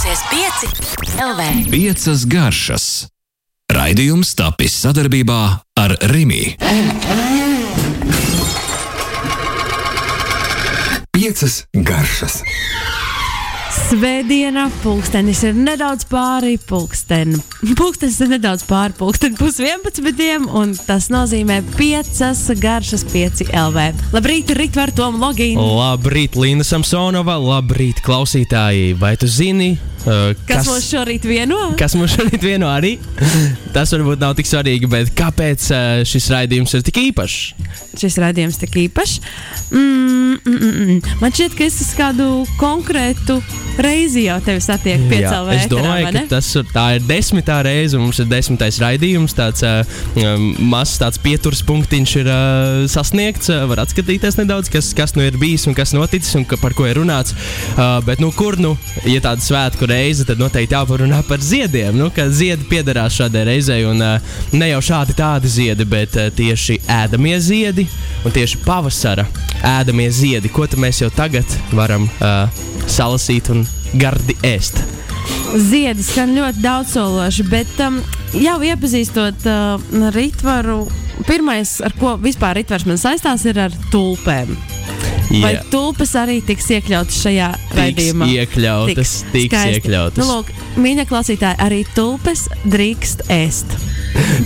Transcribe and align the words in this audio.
klausies 0.00 0.22
pieci 0.30 0.66
LV. 1.20 1.70
Piecas 1.70 2.24
garšas. 2.24 2.84
Raidījums 3.68 4.32
tapis 4.32 4.72
sadarbībā 4.80 5.40
ar 5.76 5.92
Rimi. 6.08 6.56
Piecas 11.12 11.66
garšas. 11.76 12.40
Svētdiena, 13.88 14.66
pulkstenis 14.82 15.40
ir 15.48 15.56
nedaudz 15.56 16.04
pāri 16.10 16.56
pulksteni. 16.68 17.38
Pulkstenis 17.78 18.18
ir 18.22 18.30
nedaudz 18.34 18.64
pāri 18.68 18.94
pulksteni 18.98 19.38
pus 19.38 19.58
11, 19.62 20.48
un 20.60 20.74
tas 20.86 21.08
nozīmē 21.12 21.60
5 21.78 22.52
garšas 22.60 23.06
5 23.10 23.48
LV. 23.48 23.86
Labrīt, 24.14 24.52
Rītvar, 24.58 24.92
Tom 24.96 25.18
Logīna. 25.22 25.64
Labrīt, 25.80 26.36
Līna 26.38 26.66
Samsonova, 26.66 27.38
labrīt, 27.40 28.02
klausītāji! 28.04 28.92
Vai 29.00 29.14
tu 29.20 29.30
zini, 29.30 29.72
uh, 30.06 30.30
Kas 30.48 30.68
mūs 30.68 30.86
šorīt 30.90 31.26
vieno? 31.28 31.58
kas 31.80 31.94
mums 31.98 32.14
šodien 32.16 32.42
vieno 32.42 32.70
arī? 32.70 32.96
Tas 33.74 33.92
varbūt 33.94 34.20
nav 34.22 34.34
tik 34.38 34.48
svarīgi, 34.48 34.88
bet 34.90 35.12
kāpēc 35.18 35.66
uh, 35.70 36.02
šis 36.08 36.30
raidījums 36.32 36.74
ir 36.78 36.84
tik 36.86 37.00
īpašs? 37.10 37.38
Šis 38.00 38.18
raidījums 38.22 38.58
tik 38.60 38.76
īpašs. 38.86 39.20
Mm, 39.70 40.38
mm, 40.44 40.56
mm, 40.56 40.86
mm. 40.86 41.18
Man 41.20 41.34
šķiet, 41.34 41.56
ka 41.58 41.66
es 41.66 41.92
kādu 41.98 42.28
konkrētu 42.60 43.38
reizi 43.80 44.24
jau 44.26 44.38
tevi 44.44 44.62
satieku 44.64 45.08
piecēlē. 45.10 45.56
es 45.58 45.68
domāju, 45.70 46.10
ka 46.14 46.24
tas 46.34 46.48
ir, 46.58 46.66
tā 46.74 46.86
ir 46.96 47.06
desmitā 47.06 47.60
reize, 47.66 47.98
un 47.98 48.06
mums 48.06 48.20
ir 48.22 48.28
desmitais 48.30 48.80
raidījums. 48.82 49.36
Tāds 49.36 49.64
uh, 49.66 49.84
mazs 50.58 50.98
tāds 51.00 51.20
pieturas 51.22 51.62
punktiņš 51.66 52.16
ir 52.22 52.30
uh, 52.30 52.84
sasniegts. 52.90 53.50
Uh, 53.52 53.66
var 53.70 53.84
atskatīties 53.84 54.38
nedaudz, 54.40 54.70
kas, 54.72 54.92
kas 54.96 55.14
nu 55.18 55.26
ir 55.26 55.38
bijis 55.40 55.66
un 55.70 55.76
kas 55.78 55.94
noticis 55.96 56.36
un 56.38 56.46
ka, 56.48 56.58
par 56.60 56.74
ko 56.78 56.88
ir 56.88 57.00
runāts. 57.00 57.36
Uh, 57.76 57.98
bet, 58.06 58.22
nu, 58.22 58.32
kur 58.36 58.58
nu, 58.60 58.74
ja 59.08 59.22
tāda 59.24 59.44
svētku 59.44 59.89
reize, 59.90 60.24
tad 60.28 60.40
noteikti 60.40 60.76
jāparunā 60.76 61.20
par 61.28 61.42
ziediem. 61.44 61.96
Nu, 61.98 62.08
ka 62.14 62.28
ziedi 62.30 62.66
piederās 62.70 63.18
šādai 63.18 63.44
reizei, 63.50 63.82
un 63.88 64.00
ne 64.00 64.70
jau 64.70 64.80
šādi 64.90 65.16
tādi 65.18 65.50
ziedi, 65.50 65.86
bet 65.88 66.16
tieši 66.38 66.80
ēdamie 67.00 67.36
ziedi 67.42 67.86
un 68.24 68.34
tieši 68.34 68.62
pavasara 68.64 69.26
ēdamie 69.66 70.08
ziedi, 70.14 70.52
ko 70.52 70.66
mēs 70.80 71.02
jau 71.02 71.10
tagad 71.14 71.58
varam 71.76 72.06
uh, 72.06 72.46
salasīt 72.88 73.50
un 73.52 73.66
gardi 74.00 74.36
ēst. 74.46 74.80
Ziedi 75.50 76.04
skan 76.06 76.34
ļoti 76.36 76.62
daudzsološi, 76.62 77.46
bet 77.50 77.80
um, 77.84 77.98
jau 78.38 78.58
iepazīstot 78.66 79.46
uh, 79.50 80.10
Rītvaru, 80.14 80.84
pirmais, 81.28 81.78
ar 81.84 81.96
ko 81.98 82.14
vispār 82.22 82.60
Rītvars 82.60 82.86
man 82.88 83.00
saistās, 83.00 83.46
ir 83.50 83.58
ar 83.66 83.74
tulpēm. 83.90 84.54
Vai 85.30 85.52
Jā. 85.54 85.62
tulpes 85.70 86.10
arī 86.18 86.40
tiks 86.42 86.66
iekļautas 86.74 87.20
šajā 87.22 87.48
Tiks 87.54 87.76
raidījumā? 87.78 88.26
iekļautas, 88.34 89.12
tiks 89.30 89.52
skaisti. 89.54 89.76
iekļautas. 89.78 90.18
Nu, 90.18 90.26
lūk, 90.26 90.50
mīļie 90.82 91.04
klausītāji, 91.06 91.60
arī 91.62 91.84
tulpes 91.94 92.48
drīkst 92.66 93.22
ēst. 93.30 93.76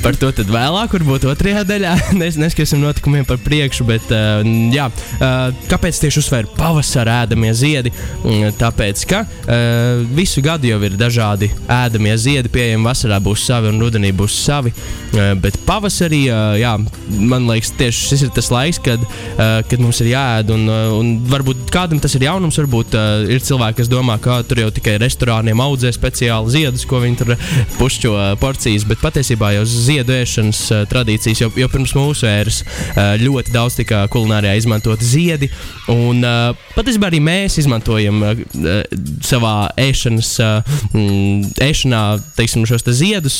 Par 0.04 0.16
to 0.20 0.30
tad 0.34 0.50
vēlāk, 0.50 0.92
varbūt 0.98 1.26
otrajā 1.30 1.64
daļā. 1.68 1.94
Nes, 2.20 2.38
neskriesim 2.40 2.82
notikumiem 2.82 3.26
par 3.28 3.38
priekšu, 3.42 3.86
bet 3.88 4.10
uh, 4.12 4.42
jā, 4.74 4.88
uh, 4.90 5.50
kāpēc 5.70 6.00
tieši 6.02 6.20
uzsver 6.22 6.48
pavasara 6.56 7.22
ēdamie 7.24 7.52
ziedi? 7.56 7.92
Mm, 8.22 8.54
Tāpēc, 8.60 9.04
ka 9.10 9.24
uh, 9.24 10.04
visu 10.14 10.42
gadu 10.44 10.68
jau 10.68 10.80
ir 10.86 10.98
dažādi 10.98 11.50
ēdamie 11.70 12.14
ziedi, 12.20 12.52
pieejami 12.52 12.86
vasarā 12.86 13.20
būs 13.24 13.46
savi 13.48 13.70
un 13.72 13.80
rudenī 13.82 14.12
būs 14.16 14.36
savi. 14.44 14.74
Uh, 15.14 15.32
bet 15.40 15.58
pavasarī, 15.66 16.24
uh, 16.30 16.54
jā, 16.60 16.74
man 17.32 17.48
liekas, 17.50 17.72
tieši 17.78 18.08
šis 18.10 18.26
ir 18.28 18.34
tas 18.36 18.50
laiks, 18.54 18.80
kad, 18.84 19.02
uh, 19.02 19.58
kad 19.68 19.82
mums 19.82 20.00
ir 20.04 20.12
jāēd. 20.12 20.52
Un, 20.54 20.66
uh, 20.70 20.94
un 20.98 21.14
varbūt 21.30 21.66
kādam 21.74 22.02
tas 22.02 22.14
ir 22.18 22.26
jaunums, 22.28 22.58
varbūt 22.62 22.96
uh, 22.98 23.24
ir 23.30 23.44
cilvēki, 23.44 23.80
kas 23.82 23.92
domā, 23.92 24.18
ka 24.22 24.40
tur 24.46 24.64
jau 24.64 24.70
tikai 24.74 24.98
restorāniem 25.02 25.60
audzē 25.64 25.92
speciāli 25.94 26.54
ziedus, 26.54 26.86
ko 26.88 27.02
viņi 27.02 27.20
tur 27.22 27.34
pušķo 27.80 28.14
porcijas. 28.42 28.86
Bet 28.88 29.02
patiesībā 29.04 29.54
jau 29.58 29.63
ziedu 29.68 30.14
ēšanas 30.14 30.60
uh, 30.70 30.82
tradīcijas 30.90 31.42
jau, 31.42 31.50
jau 31.58 31.68
pirms 31.72 31.94
mūsu 31.96 32.28
ēras 32.28 32.60
uh, 32.64 33.14
ļoti 33.20 33.54
daudz 33.54 33.78
tika 33.80 34.04
kulinārijā 34.12 34.54
izmantot 34.60 35.02
ziedi. 35.04 35.50
Un 35.92 36.22
uh, 36.24 36.54
patiesībā 36.76 37.10
arī 37.10 37.20
mēs 37.24 37.58
izmantojam 37.62 38.22
savā 39.24 39.54
ēšanas, 39.80 40.30
mm, 40.94 41.54
ēšanā 41.64 42.02
teiksim, 42.36 42.64
šos 42.68 42.84
te 42.86 42.94
ziedus, 42.96 43.36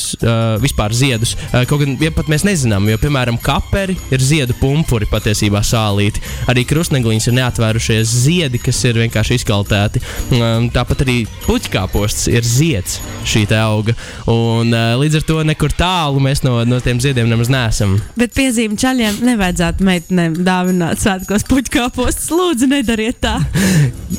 vispār 0.62 0.94
ziedus. 0.96 1.34
Kaut 1.68 1.82
gan 1.82 1.96
ja 2.02 2.10
pat 2.14 2.28
mēs 2.30 2.44
nezinām, 2.46 2.86
jo 2.90 2.98
piemēram 3.00 3.38
kaperi 3.42 3.96
ir 4.14 4.22
ziedu 4.22 4.56
pumpuri 4.60 5.08
patiesībā 5.10 5.62
sālīti. 5.66 6.22
Arī 6.50 6.64
krustnegliņas 6.68 7.28
ir 7.30 7.36
neatvērušies 7.38 8.14
ziedi, 8.24 8.60
kas 8.62 8.82
ir 8.88 9.00
vienkārši 9.02 9.38
izkaltēti. 9.40 10.02
Um, 10.34 10.68
tāpat 10.74 11.04
arī 11.06 11.18
puķkāposts 11.46 12.28
ir 12.32 12.46
zieds 12.46 13.00
šī 13.28 13.44
auga. 13.58 13.94
Un, 14.30 14.72
līdz 15.00 15.20
ar 15.20 15.26
to 15.28 15.40
nekur 15.46 15.74
tālu 15.76 16.13
mēs 16.22 16.42
no, 16.44 16.56
no 16.68 16.78
tiem 16.82 17.00
ziediem 17.02 17.28
nemaz 17.30 17.50
neesam. 17.52 17.96
Bet 18.18 18.34
piezīme 18.36 18.78
čaļiem 18.80 19.20
nevajadzētu 19.24 19.86
meitenēm 19.86 20.36
dāvināt 20.46 21.02
svētkos 21.02 21.46
puķkāpostus. 21.50 22.30
Lūdzu, 22.34 22.70
nedariet 22.70 23.20
tā. 23.24 23.38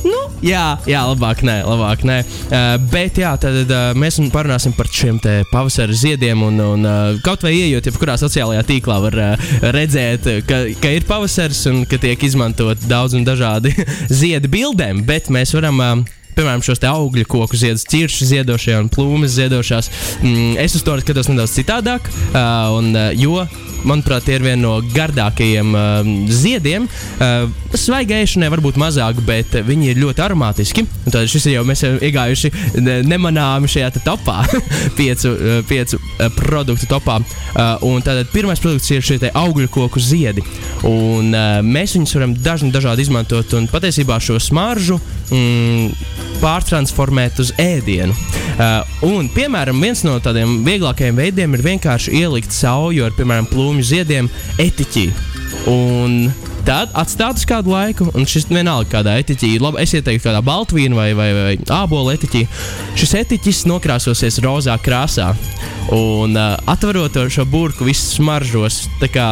Nu, 0.05 0.17
jā, 0.43 0.75
jā, 0.85 0.99
labāk 1.07 1.39
nē, 1.47 1.55
labāk 1.65 2.03
nē. 2.05 2.17
Uh, 2.45 2.75
bet 2.91 3.17
jā, 3.17 3.31
tad 3.41 3.55
uh, 3.63 3.87
mēs 3.97 4.19
parunāsim 4.33 4.75
par 4.75 4.89
šiem 4.91 5.17
te 5.23 5.39
pavasara 5.49 5.95
ziediem. 5.95 6.43
Un, 6.45 6.59
un 6.61 6.85
uh, 6.85 7.21
kaut 7.25 7.45
vai 7.45 7.55
ienākot, 7.55 7.89
jebkurā 7.89 8.17
sociālajā 8.21 8.65
tīklā 8.67 8.99
var 9.07 9.17
uh, 9.17 9.47
redzēt, 9.73 10.27
ka, 10.45 10.59
ka 10.81 10.91
ir 10.93 11.07
pavasars 11.09 11.63
un 11.71 11.81
ka 11.89 11.97
tiek 12.01 12.21
izmantot 12.27 12.85
daudz 12.91 13.17
un 13.17 13.25
dažādi 13.25 13.73
ziedu 14.21 14.51
bildēm. 14.51 15.01
Bet 15.07 15.31
mēs 15.33 15.55
varam. 15.57 15.81
Uh, 15.81 16.21
Piemēram, 16.35 16.63
šos 16.65 16.81
augļu 16.89 17.27
koku 17.31 17.57
ziedus, 17.59 17.85
ciršu 17.89 18.27
ziedošie 18.31 18.75
un 18.79 18.89
plūmes 18.91 19.37
ziedošās. 19.37 19.91
Mm, 20.21 20.57
es 20.63 20.75
uz 20.75 20.83
to 20.83 20.97
skatos 20.99 21.29
nedaudz 21.31 21.55
citādāk, 21.55 22.09
uh, 22.33 22.75
un, 22.75 22.91
uh, 22.95 23.11
jo 23.15 23.45
manuprāt, 23.85 24.25
tie 24.25 24.39
ir 24.39 24.43
viena 24.45 24.61
no 24.63 24.73
gardākajiem 24.93 25.75
uh, 25.77 26.09
ziediem. 26.33 26.87
Uh, 27.19 27.47
Svaigai 27.75 28.23
ēšanai 28.23 28.49
varbūt 28.53 28.79
mazāk, 28.81 29.19
bet 29.27 29.55
viņi 29.67 29.91
ir 29.91 30.01
ļoti 30.01 30.23
aromātiski. 30.25 30.85
Tad 31.05 31.29
šis 31.31 31.47
ir 31.49 31.57
jau 31.57 31.65
mēs 31.67 31.83
esam 31.83 31.99
iegājuši 32.03 32.51
ne- 32.81 32.99
nemanāmi 33.07 33.69
šajā 33.71 33.91
topā, 34.05 34.41
piecu, 34.99 35.33
uh, 35.35 35.59
piecu 35.69 35.99
uh, 36.01 36.27
produktu 36.35 36.89
topā. 36.91 37.19
Uh, 37.55 37.87
un 37.87 38.03
Tātad 38.05 38.29
pirmais 38.33 38.61
produkts 38.61 38.91
ir 38.93 39.05
šie 39.05 39.31
augļu 39.31 39.69
koku 39.73 40.01
ziedi. 40.03 40.43
Un, 40.85 41.31
uh, 41.31 41.61
mēs 41.65 41.95
viņus 41.97 42.17
varam 42.17 42.35
dažni 42.45 42.73
dažādi 42.75 43.05
izmantot 43.05 43.53
un 43.57 43.69
patiesībā 43.71 44.19
šo 44.23 44.39
smaržu. 44.41 44.99
Mm, 45.33 45.93
pārtransformēt 46.41 47.41
uz 47.43 47.51
ēdienu. 47.61 48.15
Uh, 48.55 48.81
un, 49.07 49.29
piemēram, 49.33 49.81
viens 49.83 50.05
no 50.07 50.15
tādiem 50.23 50.61
vieglākajiem 50.65 51.17
veidiem 51.19 51.57
ir 51.57 51.63
vienkārši 51.65 52.15
ielikt 52.21 52.55
sauju 52.55 53.07
ar, 53.07 53.15
piemēram, 53.17 53.49
plūmju 53.51 53.87
ziediem 53.91 54.29
etiķī. 54.61 55.09
Un 55.69 56.29
tad 56.65 56.93
atstāt 56.97 57.37
uz 57.39 57.45
kādu 57.47 57.73
laiku, 57.73 58.07
un 58.17 58.25
šis 58.29 58.47
vienalga 58.49 58.89
kādā 58.97 59.17
etiķī, 59.21 59.51
labi, 59.61 59.83
es 59.83 59.93
ieteiktu 59.97 60.25
kādā 60.27 60.41
baltvīna 60.45 60.97
vai, 60.97 61.09
vai, 61.17 61.29
vai 61.37 61.53
ābola 61.77 62.15
etiķī. 62.17 62.45
Šis 62.97 63.15
etiķis 63.21 63.65
nokrāsosies 63.69 64.41
rozā 64.45 64.77
krāsā. 64.81 65.33
Un 65.93 66.33
uh, 66.33 66.55
atverot 66.71 67.19
šo 67.29 67.45
burbuļu, 67.49 67.91
viss 67.91 68.15
smaržos. 68.17 68.85
tā 69.01 69.11
kā 69.13 69.29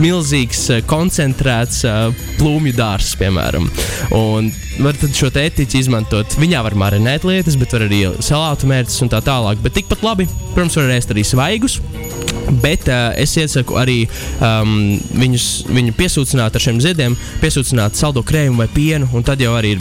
Milzīgs, 0.00 0.62
eh, 0.74 0.82
koncentrēts 0.88 1.82
uh, 1.88 2.24
plūmju 2.38 2.74
dārsts, 2.76 3.16
piemēram. 3.20 3.68
Un 4.16 4.50
var 4.80 4.96
šo 5.16 5.30
etiķi 5.36 5.80
izmantot. 5.82 6.36
Viņā 6.40 6.62
var 6.64 6.76
marinēt 6.78 7.26
lietas, 7.28 7.56
bet 7.60 7.74
var 7.76 7.86
arī 7.88 8.02
salātu 8.24 8.68
mērķus 8.70 9.04
un 9.04 9.12
tā 9.12 9.20
tālāk. 9.24 9.60
Bet 9.64 9.76
tikpat 9.76 10.04
labi, 10.06 10.28
protams, 10.54 10.78
var 10.78 10.92
ēst 10.96 11.12
arī 11.14 11.24
svaigus. 11.26 11.80
Bet 12.60 12.88
uh, 12.90 13.12
es 13.20 13.36
iesaku 13.38 13.76
arī 13.78 13.98
um, 14.42 14.98
viņus, 15.20 15.46
viņu 15.70 15.94
piesūcināt 15.98 16.56
ar 16.56 16.64
šiem 16.64 16.80
ziediem, 16.82 17.14
piesūcināt 17.42 17.98
saldo 17.98 18.24
krējumu 18.26 18.64
vai 18.64 18.68
pienu. 18.74 19.22
Tad 19.26 19.42
jau 19.42 19.54
arī 19.58 19.76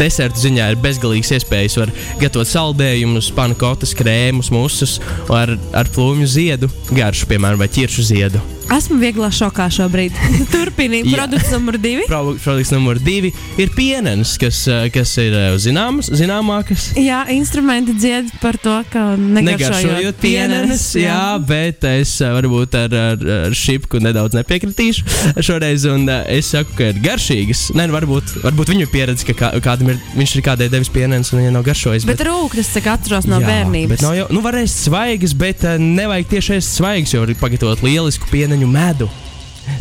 deserta 0.00 0.42
ziņā 0.42 0.70
ir 0.74 0.80
bezgalīgs 0.84 1.32
iespējas. 1.38 1.78
Var 1.80 1.94
gatavot 2.20 2.50
saldējumus, 2.50 3.32
panakotas, 3.36 3.96
krēmus, 3.96 4.52
musus 4.54 4.98
ar, 5.32 5.56
ar 5.72 5.92
plūmju 5.94 6.30
ziedu 6.38 6.72
garšu, 6.92 7.30
piemēram, 7.30 7.62
vai 7.62 7.70
ķiršu 7.72 8.10
ziedu. 8.12 8.48
Esmu 8.70 9.00
vieglā 9.02 9.26
šokā 9.34 9.66
šobrīd. 9.74 10.14
Turpiniet, 10.54 11.08
Jā. 11.08 11.16
produkts 11.18 11.50
numur 11.50 11.74
divi. 11.82 12.04
Pro- 12.06 12.36
Produkts 12.38 12.70
numur 12.70 13.00
divi 13.02 13.32
ir 13.58 13.72
pienenes, 13.74 14.36
kas, 14.38 14.60
uh, 14.70 14.84
kas 14.94 15.10
ir 15.18 15.34
uh, 15.34 15.56
zināmas, 15.58 16.06
zināmākas. 16.14 16.90
Jā, 16.94 17.24
instrumenti 17.34 17.96
dzied 17.98 18.30
par 18.42 18.54
to, 18.62 18.76
ka 18.92 19.02
negaršojot 19.18 20.20
pienenes, 20.22 20.84
jā, 20.98 21.18
bet 21.42 21.82
es 21.90 22.12
uh, 22.22 22.30
varbūt 22.36 22.76
ar, 22.78 22.94
ar, 22.94 23.24
ar 23.48 23.56
šipku 23.58 23.98
nedaudz 24.02 24.38
nepiekritīšu 24.38 25.42
šoreiz. 25.42 25.88
Un, 25.90 26.06
es 26.30 26.52
saku, 26.54 26.76
ka 26.78 26.92
ir 26.92 27.02
garšīgas. 27.02 27.64
Nē, 27.74 27.88
nu, 27.90 27.96
varbūt, 27.98 28.36
varbūt 28.44 28.70
viņu 28.76 28.86
pieredze, 28.94 29.26
ka 29.32 29.34
kā, 29.40 29.50
kādam 29.66 29.90
ir, 29.96 30.00
viņš 30.14 30.36
ir 30.38 30.46
kādai 30.46 30.70
devis 30.70 30.92
pienenes 30.94 31.32
un 31.34 31.42
viņa 31.42 31.52
nav 31.58 31.66
garšojis. 31.66 32.06
Bet 32.06 32.22
rūkstošs, 32.26 32.70
cik 32.78 32.86
atceros 32.94 33.26
no 33.26 33.42
Jā, 33.42 33.50
bērnības. 33.50 33.96
Bet 33.96 34.06
nav 34.06 34.14
jau, 34.20 34.30
nu, 34.30 34.44
var 34.46 34.60
ēst 34.62 34.86
svaigas, 34.86 35.34
bet 35.34 35.66
nevajag 35.82 36.30
tieši 36.36 36.56
ēst 36.60 36.78
svaigas, 36.78 37.16
jo 37.16 37.24
var 37.26 37.34
pagatavot 37.42 37.82
lielisku 37.86 38.30
pieneņu 38.30 38.59
animado? 38.60 39.08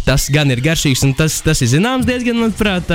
Tas 0.07 0.27
gan 0.33 0.51
ir 0.53 0.61
garšīgs, 0.63 1.03
un 1.07 1.13
tas, 1.17 1.39
tas 1.45 1.61
ir 1.63 1.71
zināms 1.73 2.07
diezgan, 2.07 2.39
manuprāt, 2.39 2.89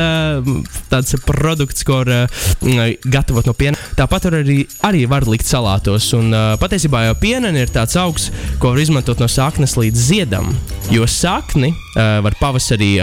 tāds 0.90 1.14
produkts, 1.26 1.84
ko 1.86 2.00
var 2.02 2.10
ā, 2.14 2.88
gatavot 3.04 3.46
no 3.48 3.54
piena. 3.56 3.78
Tāpat 3.98 4.28
arī, 4.30 4.64
arī 4.86 5.04
var 5.10 5.26
likt 5.30 5.48
salātos, 5.48 6.10
un 6.16 6.34
patiesībā 6.60 7.06
jau 7.08 7.16
pieneni 7.22 7.64
ir 7.64 7.72
tāds 7.74 7.96
augs, 8.00 8.30
ko 8.62 8.74
var 8.74 8.82
izmantot 8.82 9.22
no 9.22 9.28
saknes 9.30 9.76
līdz 9.78 10.04
ziedam, 10.10 10.50
jo 10.92 11.06
sakni 11.10 11.72
var 11.94 12.34
pavasarī 12.40 12.96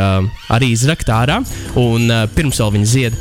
arī 0.51 0.72
izrakt 0.74 1.07
ārā, 1.13 1.38
un 1.80 2.12
pirms 2.36 2.60
vēl 2.60 2.74
viņa 2.75 2.89
zied, 2.92 3.16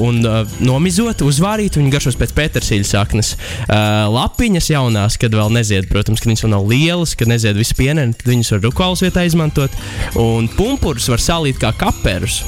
un 0.00 0.22
nomizot, 0.64 1.20
uzvārīt, 1.26 1.76
viņa 1.76 1.92
garšos 1.92 2.16
pēc 2.20 2.32
pētersīļa 2.38 2.88
saknes. 2.88 3.34
Lapiņas 3.68 4.70
jaunās, 4.72 5.18
kad 5.20 5.36
vēl 5.36 5.52
nezied, 5.52 5.88
protams, 5.90 6.22
kad 6.22 6.32
viņas 6.32 6.46
vēl 6.46 6.54
nav 6.54 6.64
lielas, 6.70 7.12
kad 7.18 7.28
nezied 7.28 7.60
visu 7.60 7.76
pieneni, 7.76 8.16
tad 8.16 8.32
viņas 8.32 8.54
var 8.56 8.64
rukālas 8.64 9.04
vietā 9.04 9.26
izmantot. 9.28 9.76
Un 10.20 10.48
pumpurus 10.56 11.08
var 11.12 11.22
salīt 11.22 11.60
kā 11.62 11.72
kaperus. 11.78 12.42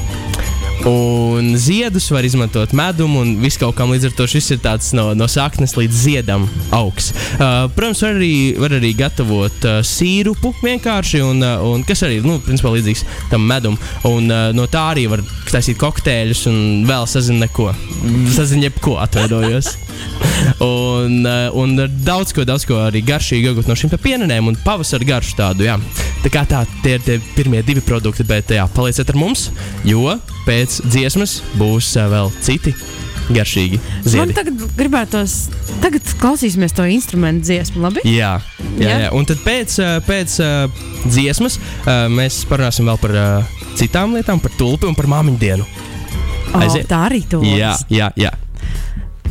Un 0.85 1.55
ziedus 1.57 2.11
var 2.11 2.25
izmantot 2.25 2.73
medumu 2.77 3.21
un 3.21 3.37
visu 3.41 3.61
kaut 3.63 3.77
kam. 3.79 3.93
Līdz 3.95 4.09
ar 4.11 4.17
to 4.19 4.27
šis 4.29 4.51
ir 4.53 4.61
tāds 4.65 4.91
no, 4.97 5.07
no 5.17 5.29
saknes 5.31 5.77
līdz 5.79 6.01
ziedam 6.07 6.45
augs. 6.77 7.13
Uh, 7.39 7.65
protams, 7.77 8.03
var 8.05 8.19
arī, 8.19 8.35
var 8.61 8.75
arī 8.77 8.91
gatavot 8.99 9.65
uh, 9.69 9.79
sīrupu 9.87 10.53
vienkārši, 10.61 11.23
un, 11.25 11.41
uh, 11.45 11.63
un 11.71 11.87
kas 11.89 12.05
arī 12.05 12.19
ir 12.21 12.29
nu, 12.29 12.37
principā 12.45 12.75
līdzīgs 12.75 13.05
tam 13.31 13.47
medum. 13.49 13.79
Un, 14.11 14.29
uh, 14.29 14.51
no 14.57 14.67
tā 14.69 14.83
arī 14.93 15.07
var 15.13 15.23
taisīt 15.49 15.81
kokteļus 15.81 16.45
un 16.51 16.61
vēl 16.89 17.09
sazina 17.09 17.47
neko. 17.47 17.71
Sazina 18.35 18.69
jebko 18.69 18.99
atvainojos. 19.05 19.73
un, 20.65 21.23
uh, 21.25 21.49
un 21.57 21.79
daudz 22.05 22.35
ko, 22.37 22.45
daudz 22.45 22.69
ko 22.69 22.83
arī 22.85 23.01
garšīgi 23.07 23.53
iegūt 23.53 23.71
no 23.71 23.79
šīm 23.79 23.95
pienenēm 23.95 24.53
un 24.53 24.61
pavasara 24.67 25.07
garšu 25.15 25.39
tādu. 25.41 25.69
Jā. 25.71 25.79
Tā 26.25 26.33
kā 26.33 26.45
tā, 26.49 26.65
tie 26.85 26.99
ir 26.99 27.05
tie 27.05 27.19
pirmie 27.39 27.65
divi 27.65 27.85
produkti, 27.85 28.27
bet 28.29 28.53
jā, 28.53 28.69
palieciet 28.77 29.13
ar 29.13 29.21
mums, 29.21 29.49
jo 29.87 30.11
pēc 30.47 30.81
dziesmas 30.91 31.39
būs 31.61 31.95
uh, 31.99 32.09
vēl 32.13 32.31
citi 32.45 32.75
garšīgi 33.33 33.79
Man 33.81 34.11
ziedi. 34.13 34.35
tagad 34.37 34.63
gribētos, 34.77 35.35
tagad 35.81 36.05
klausīsimies 36.21 36.75
to 36.77 36.85
instrumentu 36.93 37.47
dziesmu, 37.49 37.81
labi? 37.87 38.03
Jā, 38.05 38.35
jā, 38.77 38.85
Jā? 38.85 38.99
jā. 39.07 39.11
Un 39.17 39.25
tad 39.31 39.41
pēc, 39.47 39.79
uh, 39.81 39.97
pēc 40.05 40.37
uh, 40.45 40.85
dziesmas 41.09 41.57
mēs 42.13 42.43
parunāsim 42.49 42.89
vēl 42.89 43.01
par 43.01 43.17
citām 43.81 44.13
lietām, 44.17 44.41
par 44.45 44.53
tulpi 44.59 44.87
un 44.89 44.95
par 44.97 45.09
māmiņu 45.11 45.41
dienu. 45.41 45.65
O, 46.55 46.61
Aiziet. 46.61 46.87
tā 46.89 47.01
arī 47.09 47.25
to. 47.29 47.41
Jā, 47.43 47.73
jā, 47.91 48.13
jā. 48.21 48.31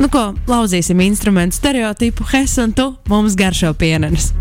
Nu, 0.02 0.08
ko, 0.10 0.32
lauzīsim 0.50 0.98
instrumentu 1.06 1.54
stereotipu, 1.56 2.26
Hes 2.32 2.58
un 2.58 2.74
tu 2.74 2.90
mums 3.08 3.36
garšo 3.38 3.70
pienenes. 3.78 4.32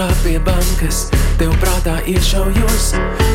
Pieturā 0.00 0.22
pie 0.24 0.38
bankas, 0.40 1.10
tev 1.36 1.52
prātā 1.60 1.98
iešaujos, 2.08 2.94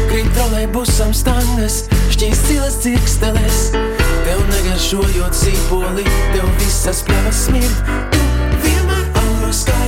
krīt 0.09 0.29
trolēļbusam 0.33 1.13
stangas, 1.13 1.83
šķīst 2.09 2.49
cilas 2.49 2.79
cirksteles. 2.81 3.61
Tev 4.25 4.41
negaršojot 4.49 5.37
sīpoli, 5.37 6.05
tev 6.33 6.49
visas 6.63 7.03
pļavas 7.05 7.45
smird, 7.49 7.97
tu 8.09 8.23
vienmēr 8.65 9.05
auro 9.21 9.53
skaļi. 9.53 9.84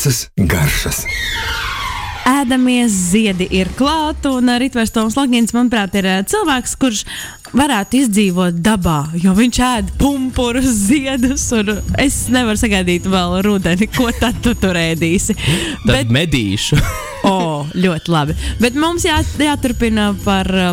Piecas 0.00 0.30
garšas. 0.48 0.98
Ēdamies 2.24 2.94
ziedi 3.10 3.44
ir 3.52 3.68
klāt, 3.76 4.24
un 4.30 4.48
Ritvers 4.62 4.94
Toms 4.94 5.12
Logins, 5.18 5.52
manuprāt, 5.52 5.92
ir 6.00 6.06
eh, 6.08 6.22
cilvēks, 6.24 6.72
kurš 6.80 7.02
varētu 7.52 7.98
izdzīvot 7.98 8.62
dabā, 8.64 9.10
jo 9.20 9.34
viņš 9.36 9.58
ēd 9.66 9.90
pumpurus, 10.00 10.70
ziedus, 10.86 11.44
un 11.52 11.74
es 12.00 12.16
nevaru 12.32 12.56
sagaidīt 12.62 13.10
vēl 13.12 13.42
rudeni, 13.44 13.90
ko 13.92 14.08
tad 14.16 14.40
tu 14.40 14.54
tur 14.56 14.78
ēdīsi. 14.80 15.36
Tad 15.84 15.92
Bet... 15.92 16.16
medīšu. 16.16 16.80
O, 17.20 17.34
O, 17.36 17.66
ļoti 17.76 18.14
labi. 18.14 18.38
Bet 18.62 18.80
mums 18.80 19.04
jā, 19.04 19.18
jāturpina 19.36 20.14
par 20.24 20.48
uh, 20.48 20.72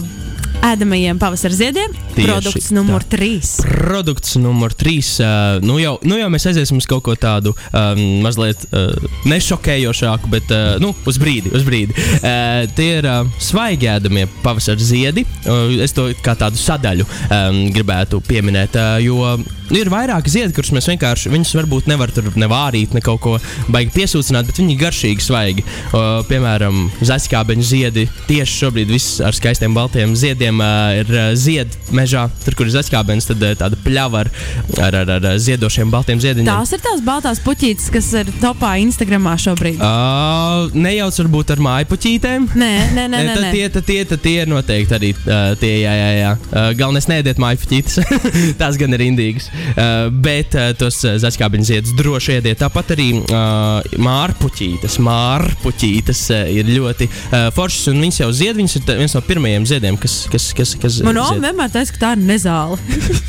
ēdamajiem 0.65 1.19
pavasara 1.21 1.55
ziediem. 1.55 1.93
Tieši 2.15 2.27
Produkts 2.27 2.69
numur 2.75 3.05
tā. 3.05 3.19
3. 3.19 3.49
Produkts 3.67 4.37
numur 4.41 4.73
trīs. 4.77 5.13
Uh, 5.21 5.59
nu, 5.65 5.77
jau, 5.81 5.95
nu 6.07 6.17
jau 6.19 6.29
mēs 6.33 6.47
aiziesim 6.49 6.79
uz 6.81 6.87
kaut 6.89 7.03
ko 7.05 7.15
tādu 7.19 7.53
um, 7.53 8.01
mazliet 8.25 8.65
uh, 8.71 8.89
nešokējošāku, 9.29 10.31
bet 10.33 10.53
uh, 10.53 10.77
nu, 10.83 10.93
uz 11.07 11.19
brīdi. 11.21 11.53
Uz 11.55 11.65
brīdi. 11.67 11.95
Uh, 12.17 12.65
tie 12.77 12.89
ir 12.99 13.09
uh, 13.09 13.21
svaigēdamie 13.43 14.25
pavasara 14.43 14.81
ziedi. 14.81 15.25
Uh, 15.45 15.77
es 15.83 15.95
to 15.97 16.09
kā 16.25 16.35
tādu 16.39 16.59
sadaļu 16.61 17.05
um, 17.05 17.61
gribētu 17.75 18.21
pieminēt. 18.27 18.77
Uh, 18.77 18.97
jo 19.03 19.37
nu, 19.37 19.77
ir 19.77 19.91
vairāki 19.93 20.33
ziedi, 20.33 20.55
kurus 20.57 20.73
mēs 20.75 20.89
vienkārši, 20.89 21.31
viņus 21.33 21.53
varbūt 21.59 21.91
nevar 21.91 22.11
tur 22.15 22.31
nevārīt, 22.39 22.95
ne 22.97 23.03
kaut 23.05 23.21
ko 23.23 23.35
baigi 23.73 23.93
piesūcināt, 23.95 24.49
bet 24.49 24.61
viņi 24.61 24.75
ir 24.75 24.81
garšīgi, 24.81 25.27
svaigi. 25.27 25.67
Uh, 25.91 26.23
piemēram, 26.29 26.87
zaļskābeņu 27.05 27.67
ziedi. 27.67 28.07
Tieši 28.29 28.61
šobrīd 28.63 28.91
viss 28.91 29.21
ar 29.23 29.37
skaistiem 29.37 29.75
baltiem 29.77 30.15
ziediem 30.17 30.46
uh, 30.55 30.95
ir 30.95 31.09
uh, 31.11 31.29
ziedi 31.37 31.75
mežā, 31.95 32.27
tur, 32.43 32.55
kur 32.57 32.67
ir 32.67 32.73
zaļskābens, 32.75 33.27
tad 33.29 33.43
uh, 33.43 33.53
tāda 33.57 33.77
pļava 33.83 34.23
ar, 34.23 34.29
ar, 34.87 34.97
ar, 35.03 35.11
ar 35.17 35.39
ziedošiem 35.41 35.91
baltiem 35.91 36.21
ziediņiem. 36.23 36.47
Tās 36.47 36.73
ir 36.75 36.81
tās 36.83 37.03
baltās 37.05 37.41
puķītes, 37.43 37.89
kas 37.93 38.09
ir 38.21 38.31
topā 38.41 38.75
Instagramā 38.83 39.35
šobrīd. 39.41 39.81
Uh, 39.81 40.71
nejauc 40.77 41.19
varbūt 41.23 41.53
ar 41.55 41.63
māju 41.67 41.89
puķītēm. 41.91 42.47
Nē, 42.53 42.71
nē, 42.95 43.05
nē, 43.11 43.21
nē, 43.27 43.33
tad, 43.33 43.43
nē. 43.47 43.51
tie, 43.55 43.65
tad, 43.75 43.87
tie, 43.89 43.99
tad 44.11 44.23
tie 44.23 44.35
ir 44.43 44.51
noteikti 44.51 44.97
arī 44.97 45.11
uh, 45.17 45.51
tie, 45.61 45.73
jā, 45.83 45.95
jā, 45.99 46.09
jā. 46.17 46.31
Uh, 46.47 46.69
Galvenais 46.79 47.09
nēdiet 47.11 47.41
māju 47.41 47.61
puķītes. 47.63 47.99
Tās 48.61 48.79
gan 48.79 48.95
ir 48.97 49.05
indīgas. 49.07 49.49
Uh, 49.73 50.07
bet 50.23 50.55
uh, 50.57 50.71
tos 50.79 50.99
uh, 51.05 51.17
zaļskābeņu 51.21 51.69
ziedus 51.71 51.95
droši 51.97 52.37
ēdiet. 52.37 52.61
Tāpat 52.63 52.95
arī 52.97 53.09
uh, 53.19 53.99
mārpuķītes. 54.03 54.99
Mārpuķītes 55.03 56.23
uh, 56.35 56.43
ir 56.53 56.71
ļoti 56.71 57.09
uh, 57.09 57.49
foršas 57.55 57.91
un 57.93 58.01
viņas 58.05 58.21
jau 58.23 58.31
zied. 58.41 58.55
Viņas 58.57 58.79
ir 58.79 58.87
viens 59.03 59.17
no 59.17 59.23
pirmajiem 59.25 59.67
ziediem, 59.69 59.99
kas. 59.99 60.19
kas, 60.25 60.36
kas, 60.57 60.75
kas 60.79 60.99
Man 61.05 61.17
zied. 61.17 61.41
vienmēr 61.43 61.71
teica, 61.73 61.93
ka 61.95 62.01
tā 62.05 62.11
ir 62.17 62.23
nezāle. 62.27 62.77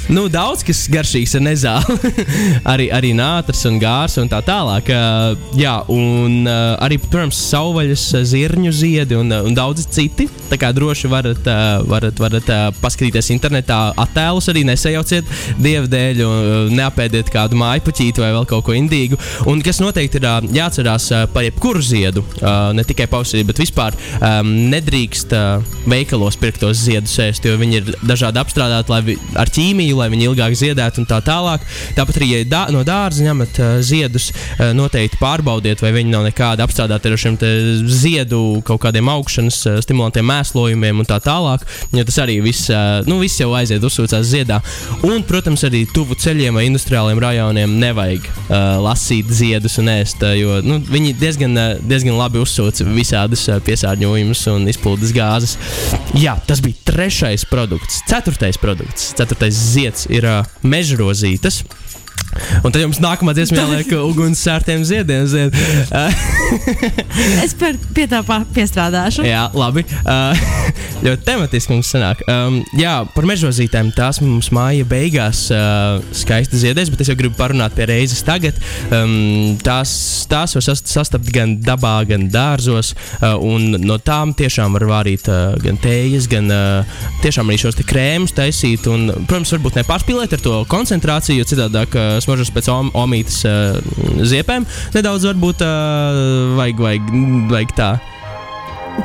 Nu, 0.09 0.23
daudz 0.33 0.63
kas 0.65 0.87
garšīgs 0.89 1.35
ir 1.37 1.43
nezāle. 1.45 1.97
arī, 2.73 2.87
arī 2.97 3.11
nātris 3.13 3.61
un 3.69 3.77
gārs 3.81 4.15
un 4.17 4.31
tā 4.31 4.39
tālāk. 4.47 4.89
Uh, 4.89 5.35
jā, 5.59 5.75
un 5.93 6.47
uh, 6.49 6.79
arī, 6.81 6.97
protams, 7.03 7.37
savvaļas 7.51 8.05
uh, 8.17 8.23
zirņu 8.31 8.73
ziedi 8.73 9.19
un, 9.19 9.29
un 9.37 9.53
daudz 9.57 9.85
citi. 9.93 10.25
Tā 10.49 10.57
kā 10.61 10.71
droši 10.73 11.11
varat, 11.13 11.45
uh, 11.45 11.85
varat, 11.91 12.17
varat 12.25 12.49
uh, 12.55 12.63
paskatīties 12.81 13.29
internetā 13.35 13.79
attēlus, 14.01 14.49
arī 14.49 14.63
nesajauciet 14.71 15.29
dievu 15.61 15.91
dēļ 15.93 16.25
un 16.25 16.49
uh, 16.55 16.73
neapēdiet 16.79 17.29
kādu 17.35 17.61
māju 17.61 17.85
puķīti 17.91 18.25
vai 18.25 18.33
vēl 18.39 18.49
kaut 18.49 18.65
ko 18.65 18.79
indīgu. 18.81 19.21
Un 19.53 19.61
kas 19.67 19.83
noteikti 19.85 20.23
ir 20.23 20.29
uh, 20.31 20.39
jāatcerās 20.57 21.11
uh, 21.13 21.27
par 21.37 21.45
jebkuru 21.45 21.85
ziedu, 21.85 22.25
uh, 22.41 22.71
ne 22.73 22.87
tikai 22.89 23.11
pavasarī, 23.13 23.45
bet 23.53 23.61
vispār 23.61 23.93
um, 24.23 24.55
nedrīkst 24.73 25.37
uh, 25.37 25.77
veikalos 25.85 26.41
pirkt 26.41 26.65
tos 26.65 26.81
ziedus 26.81 26.98
ēst, 27.07 27.45
jo 27.47 27.55
viņi 27.61 27.79
ir 27.79 27.91
dažādi 28.03 28.41
apstrādāti 28.43 28.93
lai 28.93 29.01
vi, 29.07 29.17
ar 29.39 29.51
ķīmiju, 29.53 29.97
lai 29.99 30.09
viņi 30.13 30.29
ilgāk 30.29 30.57
ziedētu 30.59 31.03
un 31.03 31.09
tā 31.09 31.21
tālāk. 31.25 31.65
Tāpat 31.97 32.19
arī, 32.19 32.31
ja 32.33 32.49
dā, 32.49 32.63
no 32.75 32.83
dārza 32.87 33.25
ņemat 33.27 33.61
uh, 33.63 33.79
ziedus, 33.85 34.31
uh, 34.33 34.73
noteikti 34.77 35.21
pārbaudiet, 35.21 35.83
vai 35.85 35.93
viņi 35.97 36.13
nav 36.13 36.27
nekādi 36.29 36.65
apstrādāti 36.65 37.11
ar 37.11 37.21
šiem 37.21 37.39
ziedu 37.89 38.41
kaut 38.67 38.83
kādiem 38.83 39.11
augšanas 39.13 39.61
uh, 39.69 39.79
stimulantiem, 39.85 40.27
mēslojumiem 40.29 41.03
un 41.03 41.09
tā 41.09 41.21
tālāk. 41.23 41.65
Jo 41.95 42.05
tas 42.09 42.21
arī 42.25 42.39
viss, 42.45 42.69
uh, 42.73 43.01
nu, 43.09 43.21
viss 43.23 43.41
jau 43.41 43.51
aiziet 43.59 43.85
uzsūcās 43.85 44.27
ziedā. 44.29 44.61
Un, 45.07 45.23
protams, 45.29 45.65
arī 45.69 45.85
tuvu 45.95 46.17
ceļiem 46.19 46.59
vai 46.59 46.67
industriāliem 46.69 47.21
rajoniem 47.23 47.79
nevajag 47.83 48.27
uh, 48.29 48.57
lasīt 48.85 49.31
ziedus 49.41 49.79
un 49.83 49.93
ēst, 49.93 50.25
uh, 50.25 50.35
jo 50.39 50.61
nu, 50.65 50.81
viņi 50.89 51.15
diezgan, 51.21 51.57
uh, 51.59 51.83
diezgan 51.83 52.19
labi 52.19 52.43
uzsūc 52.43 52.83
visādas 52.89 53.47
uh, 53.51 53.61
piesārņojumus 53.65 54.47
un 54.55 54.69
izplūdes 54.73 55.15
gāzes. 55.17 55.57
Jā, 56.19 56.39
tas 56.49 56.63
bija 56.65 56.88
trešais 56.89 57.45
produkts. 57.45 58.01
Ceturtais 58.09 58.57
produkts, 58.57 59.13
ceturtais 59.13 59.53
zieds 59.53 60.07
ir 60.09 60.25
uh, 60.25 60.41
mežrozītes. 60.65 61.61
Un 62.63 62.73
tad 62.73 62.83
jums 62.83 63.01
nākamā 63.03 63.35
dziesma 63.37 63.63
jāliek 63.63 63.93
uguns 64.01 64.43
sērtiem 64.45 64.85
ziediem. 64.89 65.27
Zied. 65.29 65.57
Uh, 65.89 66.13
Es 67.45 67.55
par, 67.59 67.77
pie 67.95 68.07
tā 68.11 68.21
piestrādāšu. 68.55 69.25
jā, 69.27 69.45
labi. 69.57 69.85
Uh, 70.03 70.37
ļoti 71.05 71.25
tematiski 71.27 71.73
mums 71.75 71.91
sanāk. 71.93 72.23
Um, 72.31 72.61
jā, 72.79 72.95
par 73.15 73.27
mežozītēm 73.29 73.91
tās 73.97 74.21
mums 74.23 74.51
māja 74.55 74.87
beigās 74.89 75.47
uh, 75.55 75.99
skaisti 76.17 76.61
ziedēs, 76.61 76.91
bet 76.93 77.05
es 77.05 77.11
jau 77.13 77.17
gribu 77.19 77.39
parunāt 77.39 77.77
pie 77.77 77.89
reizes 77.91 78.23
tagad. 78.27 78.59
Um, 78.95 79.57
tās, 79.65 79.93
tās 80.31 80.57
var 80.57 80.67
sast, 80.67 80.91
sastapt 80.91 81.31
gan 81.35 81.57
dabā, 81.65 81.97
gan 82.09 82.29
dārzos, 82.33 82.95
uh, 83.21 83.37
un 83.43 83.79
no 83.85 83.99
tām 84.03 84.35
tiešām 84.39 84.77
var 84.79 84.87
vārīt 84.93 85.29
uh, 85.33 85.57
gan 85.63 85.81
tējas, 85.83 86.29
gan 86.31 86.51
uh, 86.53 86.99
tiešām 87.25 87.51
arī 87.51 87.61
šos 87.65 87.81
krēmus 87.89 88.35
taisīt. 88.37 88.89
Un, 88.91 89.09
protams, 89.25 89.55
varbūt 89.57 89.81
nepārspīlēt 89.83 90.37
ar 90.39 90.45
to 90.45 90.63
koncentrāciju, 90.71 91.43
jo 91.43 91.49
citādāk 91.49 91.97
uh, 91.99 92.09
smaržas 92.29 92.53
pēc 92.55 92.69
om, 92.75 92.93
omītas 92.95 93.41
uh, 93.49 93.81
ziepēm 94.29 94.69
nedaudz 94.95 95.27
varbūt 95.33 95.65
uh, 95.67 96.55
vajag, 96.61 96.85
vajag, 96.87 97.11
vajag 97.57 97.75
tā. 97.81 97.91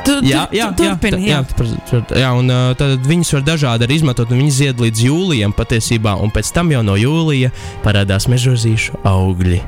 Tu, 0.02 0.10
Jā, 0.26 0.40
jā, 0.50 0.64
tu, 0.74 0.82
jā, 0.82 0.90
turpini. 0.98 1.20
tā- 1.22 1.28
jā, 1.30 1.36
par- 1.54 1.68
par- 2.02 2.18
jā, 2.18 2.30
un 2.34 2.50
uh, 2.50 2.72
tad 2.74 3.04
viņas 3.06 3.28
var 3.36 3.42
dažādi 3.46 3.86
arī 3.86 3.94
izmantot, 4.00 4.32
un 4.34 4.40
viņas 4.40 4.56
zied 4.58 4.80
līdz 4.82 5.02
jūlijam 5.06 5.52
patiesībā, 5.54 6.16
un 6.18 6.32
pēc 6.34 6.50
tam 6.56 6.72
jau 6.74 6.80
no 6.82 6.96
jūlija 6.98 7.52
parādās 7.84 8.26
mežozīšu 8.26 8.98
augļi. 9.06 9.60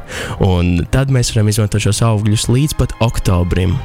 Un 0.42 0.72
tad 0.90 1.14
mēs 1.14 1.30
varam 1.30 1.52
izmantot 1.52 1.84
šos 1.86 2.02
augļus 2.08 2.48
līdz 2.50 2.74
pat 2.80 2.96
oktobrim. 3.06 3.76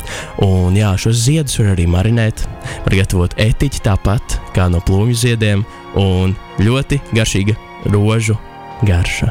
Un 0.41 0.73
jā, 0.81 0.89
šos 0.97 1.21
ziedus 1.27 1.59
var 1.61 1.75
arī 1.75 1.85
marinēt, 1.85 2.41
var 2.87 2.97
gatavot 3.03 3.37
etiķi 3.37 3.85
tāpat 3.85 4.39
kā 4.57 4.65
no 4.73 4.81
plūmju 4.81 5.21
ziediem, 5.21 5.61
un 5.93 6.33
ļoti 6.57 7.03
garšīga 7.13 7.53
rožu 7.93 8.33
garša. 8.81 9.29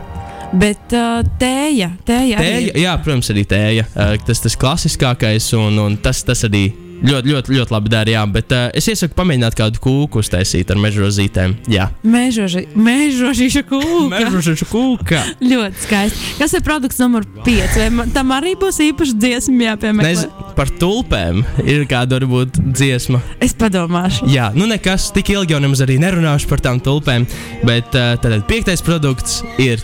Bet 0.52 0.90
uh, 0.96 1.20
tēja, 1.38 1.92
tēja, 2.06 2.38
Tēja, 2.42 2.72
jā, 2.82 2.94
protams, 3.04 3.28
arī 3.30 3.44
tēja. 3.46 3.84
Uh, 3.94 4.16
Tas 4.26 4.40
tas 4.42 4.56
klasiskākais, 4.58 5.52
un, 5.58 5.76
un 5.78 5.94
tas, 6.02 6.24
tas 6.26 6.42
arī 6.48 6.72
ļoti, 7.06 7.30
ļoti, 7.30 7.52
ļoti 7.54 7.72
labi 7.72 7.92
dara. 7.92 8.10
Jā, 8.16 8.24
bet 8.34 8.50
uh, 8.52 8.64
es 8.76 8.88
iesaku 8.90 9.14
pamēģināt 9.16 9.54
kādu 9.56 9.78
kūku 9.84 10.20
uztaisīt 10.24 10.72
ar 10.74 10.80
mežrozītēm. 10.82 11.54
Jā, 11.70 11.86
Mežoži, 12.02 12.64
mežožīša 12.74 13.62
kūka. 13.70 14.10
mežrozīšu 14.16 14.66
kūka. 14.72 15.22
Ļoti 15.40 15.84
skaisti. 15.86 16.26
Kas 16.42 16.56
ir 16.58 16.64
produkts 16.66 16.98
numur 17.00 17.24
5? 17.46 17.78
Vai 18.00 18.08
tam 18.16 18.34
arī 18.36 18.56
būs 18.58 18.82
īpaši 18.90 19.16
dziesma 19.22 19.68
jāpiemēro? 19.70 20.08
Nezinu, 20.10 20.50
par 20.58 20.74
tulpēm 20.82 21.44
ir 21.62 21.86
kāda 21.90 22.18
varbūt 22.18 22.58
dziesma. 22.74 23.22
Es 23.38 23.54
padomāšu. 23.56 24.26
Jā, 24.34 24.50
nu 24.58 24.66
nekas, 24.70 25.12
tik 25.14 25.30
ilgi 25.32 25.54
jau 25.54 25.62
nemaz 25.62 25.86
arī 25.86 26.00
nerunāšu 26.02 26.50
par 26.50 26.66
tām 26.66 26.82
tulpēm. 26.84 27.30
Bet 27.64 27.94
uh, 27.94 28.16
tad 28.20 28.36
piektais 28.50 28.82
produkts 28.84 29.44
ir. 29.62 29.78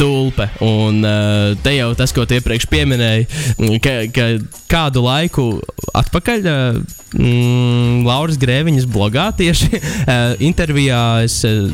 Tulpe. 0.00 0.46
Un 0.64 1.02
uh, 1.04 1.52
te 1.60 1.74
jau 1.76 1.90
tas, 1.98 2.12
ko 2.16 2.24
iepriekš 2.24 2.64
pieminēji, 2.72 3.26
mm, 3.58 3.74
ka, 3.84 3.92
ka 4.14 4.28
kādu 4.70 5.02
laiku 5.04 5.44
atpakaļ 6.00 6.48
uh, 6.48 6.78
mm, 7.18 8.06
Lauras 8.08 8.40
Grēviņas 8.40 8.88
blogā 8.88 9.28
tieši 9.36 9.68
uh, 9.76 10.40
intervijā 10.40 11.02
es 11.26 11.36
uh, 11.44 11.68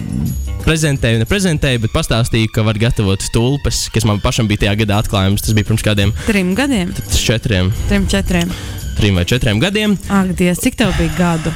prezentēju, 0.66 1.23
neprezentēju, 1.23 1.85
bet 1.87 1.95
pastāstīju, 1.95 2.50
ka 2.50 2.66
var 2.66 2.83
gatavot 2.83 3.30
tulpes, 3.30 3.85
kas 3.95 4.09
man 4.09 4.18
pašam 4.25 4.50
bija 4.50 4.64
tajā 4.66 4.75
gadā 4.83 4.99
atklājums. 5.04 5.47
Tas 5.47 5.54
bija 5.54 5.71
pirms 5.71 5.87
kādiem 5.87 6.11
Trim 6.26 6.56
gadiem, 6.59 6.90
četriem, 7.14 7.71
trim, 7.87 8.11
četriem. 8.11 8.50
trim 8.99 9.23
vai 9.23 9.28
četriem 9.28 9.62
gadiem. 9.62 9.99
Ak, 10.11 10.35
Dievs, 10.35 10.66
cik 10.66 10.83
tev 10.83 10.99
bija 10.99 11.14
gadu? 11.14 11.54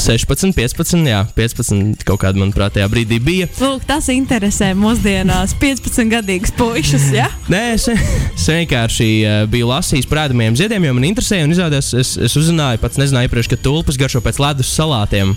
16, 0.00 0.54
15, 0.56 1.04
jā, 1.04 1.20
15 1.36 2.04
kaut 2.08 2.22
kāda, 2.22 2.40
manuprāt, 2.40 2.72
tajā 2.76 2.86
brīdī 2.90 3.18
bija. 3.22 3.48
Lūk, 3.60 3.84
tas 3.88 4.08
interesē 4.12 4.70
mūsdienās 4.78 5.52
15-gadīgus 5.60 6.54
puikas. 6.56 7.04
Ja? 7.12 7.26
Nē, 7.52 7.60
es, 7.74 7.84
es 7.90 8.46
vienkārši 8.48 9.08
uh, 9.20 9.42
biju 9.50 9.68
lasījis 9.68 10.08
par 10.08 10.24
ēdamiem 10.24 10.56
ziediem, 10.56 10.86
jo 10.88 10.94
man 10.96 11.06
interesēja. 11.10 11.44
Un 11.44 11.52
izrādās, 11.54 11.90
es, 11.98 12.14
es 12.16 12.36
uzzināju, 12.38 12.80
pats 12.80 13.00
nezināju, 13.00 13.28
iepriekš, 13.28 13.50
ka 13.52 13.58
tulpes 13.60 13.98
garšo 14.00 14.22
pēc 14.24 14.40
ledus 14.40 14.72
salātiem. 14.72 15.34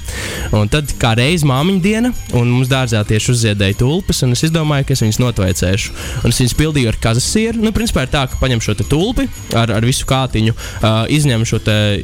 Un 0.56 0.72
tad 0.72 0.96
kā 1.02 1.12
reiz 1.20 1.44
māmiņa 1.48 1.84
diena, 1.84 2.14
un 2.38 2.52
mums 2.54 2.72
dārzā 2.72 3.04
tieši 3.10 3.34
uzziedēja 3.34 3.80
tulpes, 3.82 4.24
un 4.24 4.38
es 4.38 4.46
izdomāju, 4.48 4.88
ka 4.88 4.96
es 4.96 5.04
viņas 5.04 5.22
notveicēšu. 5.24 5.98
Un 6.24 6.32
es 6.32 6.40
viņas 6.40 6.58
pildīju 6.62 6.94
ar 6.94 7.00
kazasieru. 7.04 7.64
Nu, 7.64 7.74
principā 7.76 8.08
ir 8.08 8.14
tā, 8.14 8.24
ka 8.32 8.40
paņem 8.40 8.64
šo 8.64 8.78
tulpi 8.84 9.28
ar, 9.58 9.76
ar 9.76 9.86
visu 9.86 10.08
kātiņu, 10.10 10.56
uh, 10.56 11.04
izņem 11.12 11.46
šo 11.50 11.62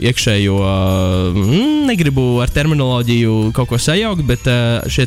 iekšējo, 0.10 0.60
uh, 0.60 1.42
negribu 1.90 2.28
ar 2.44 2.49
ar 2.50 2.56
terminoloģiju 2.58 3.36
kaut 3.58 3.70
ko 3.72 3.78
sajaukt, 3.82 4.26
bet 4.28 4.48
uh, 4.50 4.82
šie 4.90 5.06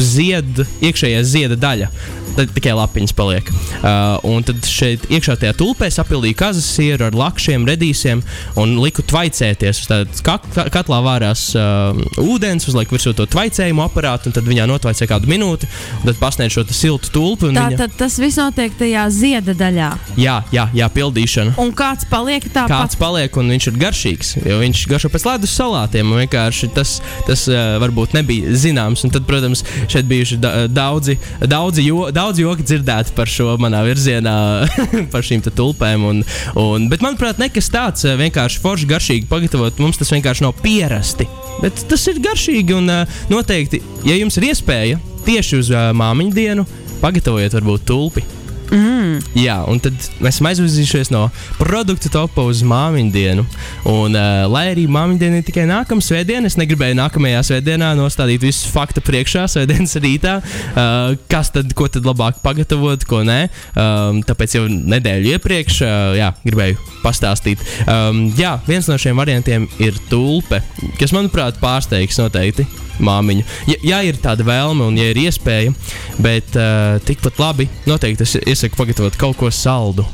zied, 0.00 0.64
iekšējā 0.84 1.22
zieda 1.26 1.56
daļa. 1.60 1.90
Tad 2.30 2.52
tikai 2.54 2.70
lapiņas 2.78 3.12
paliek. 3.18 3.48
Uh, 3.80 4.14
un 4.30 4.44
tad 4.46 4.62
šeit 4.68 5.02
iekšā 5.10 5.34
tajā 5.40 5.50
tulpē 5.58 5.88
sapildīja 5.90 6.36
kazas 6.38 6.68
sieru 6.76 7.08
ar 7.08 7.16
lakšiem, 7.18 7.64
redīsiem 7.66 8.20
un 8.60 8.76
liku 8.78 9.02
tvaicēties. 9.10 9.80
Kat 10.24 10.46
katlā 10.70 11.00
vārās 11.02 11.48
uh, 11.58 11.98
ūdens, 12.22 12.68
uzliek 12.70 12.92
virsū 12.94 13.16
to 13.18 13.26
tvaicējumu 13.34 13.82
aparātu, 13.82 14.30
un 14.30 14.36
tad 14.38 14.46
viņā 14.46 14.68
notvaicē 14.70 15.08
kādu 15.10 15.26
minūti, 15.32 15.66
un 15.98 16.06
tad 16.06 16.20
pasniedz 16.22 16.54
šo 16.54 16.64
siltu 16.70 17.10
tulpu. 17.16 17.50
un 17.50 17.58
Tā 17.58 17.66
viņa- 17.72 17.80
tad 17.82 17.98
tas 17.98 18.20
viss 18.22 18.38
notiek 18.38 18.78
tajā 18.78 19.08
zieda 19.10 19.56
daļā. 19.64 19.90
Jā, 20.22 20.38
jā, 20.54 20.68
jā, 20.76 20.86
pildīšana. 20.94 21.56
Un 21.58 21.74
kāds 21.74 22.06
paliek 22.08 22.46
tāpat? 22.46 22.76
Kāds 22.76 23.00
paliek, 23.00 23.36
un 23.42 23.50
viņš 23.56 23.70
ir 23.72 23.82
garšīgs. 23.82 24.32
Jo 24.46 24.62
viņš 24.62 24.86
garšo 24.94 25.10
pēc 25.10 25.26
ledus 25.32 25.58
salātiem. 25.58 26.06
un 26.06 26.22
Vienkārši 26.22 26.39
tas, 26.74 26.96
tas 27.26 27.44
uh, 27.50 27.76
varbūt 27.82 28.14
nebija 28.16 28.54
zināms. 28.58 29.04
Un 29.06 29.14
tad, 29.14 29.26
protams, 29.28 29.64
šeit 29.90 30.08
bijuši 30.10 30.40
da 30.40 30.52
daudzi, 30.70 31.16
daudzi, 31.50 31.84
jo, 31.86 32.08
daudzi 32.14 32.46
joki 32.46 32.66
dzirdēti 32.66 33.14
par 33.16 33.30
šo 33.30 33.54
manā 33.62 33.82
virzienā, 33.86 34.36
par 35.12 35.26
šīm 35.26 35.44
tulpēm. 35.48 36.06
Un, 36.10 36.24
un, 36.60 36.88
bet, 36.92 37.04
manuprāt, 37.04 37.40
nekas 37.42 37.70
tāds 37.72 38.06
uh, 38.08 38.16
vienkārši 38.20 38.62
forši 38.64 38.90
garšīgi 38.90 39.30
pagatavot. 39.30 39.80
Mums 39.82 40.00
tas 40.00 40.12
vienkārši 40.14 40.46
nav 40.46 40.56
pierasti. 40.64 41.28
Bet 41.60 41.84
tas 41.90 42.06
ir 42.10 42.22
garšīgi 42.24 42.76
un 42.76 42.92
uh, 42.92 43.22
noteikti, 43.32 43.82
ja 44.08 44.16
jums 44.16 44.38
ir 44.40 44.50
iespēja 44.50 45.00
tieši 45.26 45.60
uz 45.60 45.72
uh, 45.74 45.90
māmiņu 45.96 46.36
dienu, 46.36 46.68
pagatavojiet 47.04 47.56
varbūt 47.58 47.88
tulpi. 47.88 48.24
Mm. 48.70 49.18
Jā, 49.34 49.56
un 49.66 49.80
tad 49.82 49.96
mēs 50.22 50.36
esam 50.36 50.48
aizvirzījušies 50.50 51.10
no 51.10 51.24
produktu 51.58 52.10
topa 52.12 52.44
uz 52.46 52.62
māmiņu 52.66 53.12
dienu. 53.14 53.44
Un, 53.88 54.14
uh, 54.14 54.44
lai 54.50 54.68
arī 54.70 54.86
māmiņu 54.90 55.18
diena 55.20 55.40
ir 55.40 55.46
tikai 55.46 55.66
nākamā 55.70 56.04
svētdiena, 56.04 56.46
es 56.46 56.58
negribēju 56.60 56.98
nākamajā 57.00 57.42
svētdienā 57.48 57.90
nostādīt 57.98 58.44
visus 58.46 58.70
faktu 58.70 59.02
priekšā, 59.06 59.46
svētdienas 59.50 59.96
rītā, 60.02 60.36
uh, 60.40 61.16
kas 61.30 61.50
tad, 61.54 61.74
ko 61.78 61.88
tad 61.90 62.06
labāk 62.06 62.38
pagatavot, 62.44 63.06
ko 63.10 63.24
nē. 63.26 63.40
Um, 63.74 64.22
tāpēc 64.26 64.58
jau 64.58 64.66
nedēļu 64.70 65.34
iepriekš 65.34 65.80
uh, 65.86 65.96
jā, 66.20 66.30
gribēju 66.46 66.78
pastāstīt. 67.02 67.64
Um, 67.86 68.28
jā, 68.38 68.54
viens 68.68 68.90
no 68.90 68.98
šiem 69.00 69.18
variantiem 69.18 69.66
ir 69.82 69.98
tulpe, 70.12 70.62
kas, 71.00 71.14
manuprāt, 71.16 71.58
pārsteigs 71.62 72.22
noteikti 72.22 72.68
māmiņu. 73.04 73.46
Ja, 73.70 73.80
ja 73.94 74.00
ir 74.06 74.20
tāda 74.22 74.46
vēlme 74.46 74.86
un 74.90 74.98
ja 75.00 75.10
ir 75.10 75.20
iespēja, 75.24 75.74
bet 76.22 76.56
uh, 76.58 76.96
tikpat 77.06 77.40
labi 77.42 77.68
noteikti 77.88 78.26
es 78.26 78.38
iesaku 78.44 78.80
pagatavot 78.80 79.20
kaut 79.20 79.38
ko 79.40 79.52
saldu. 79.54 80.06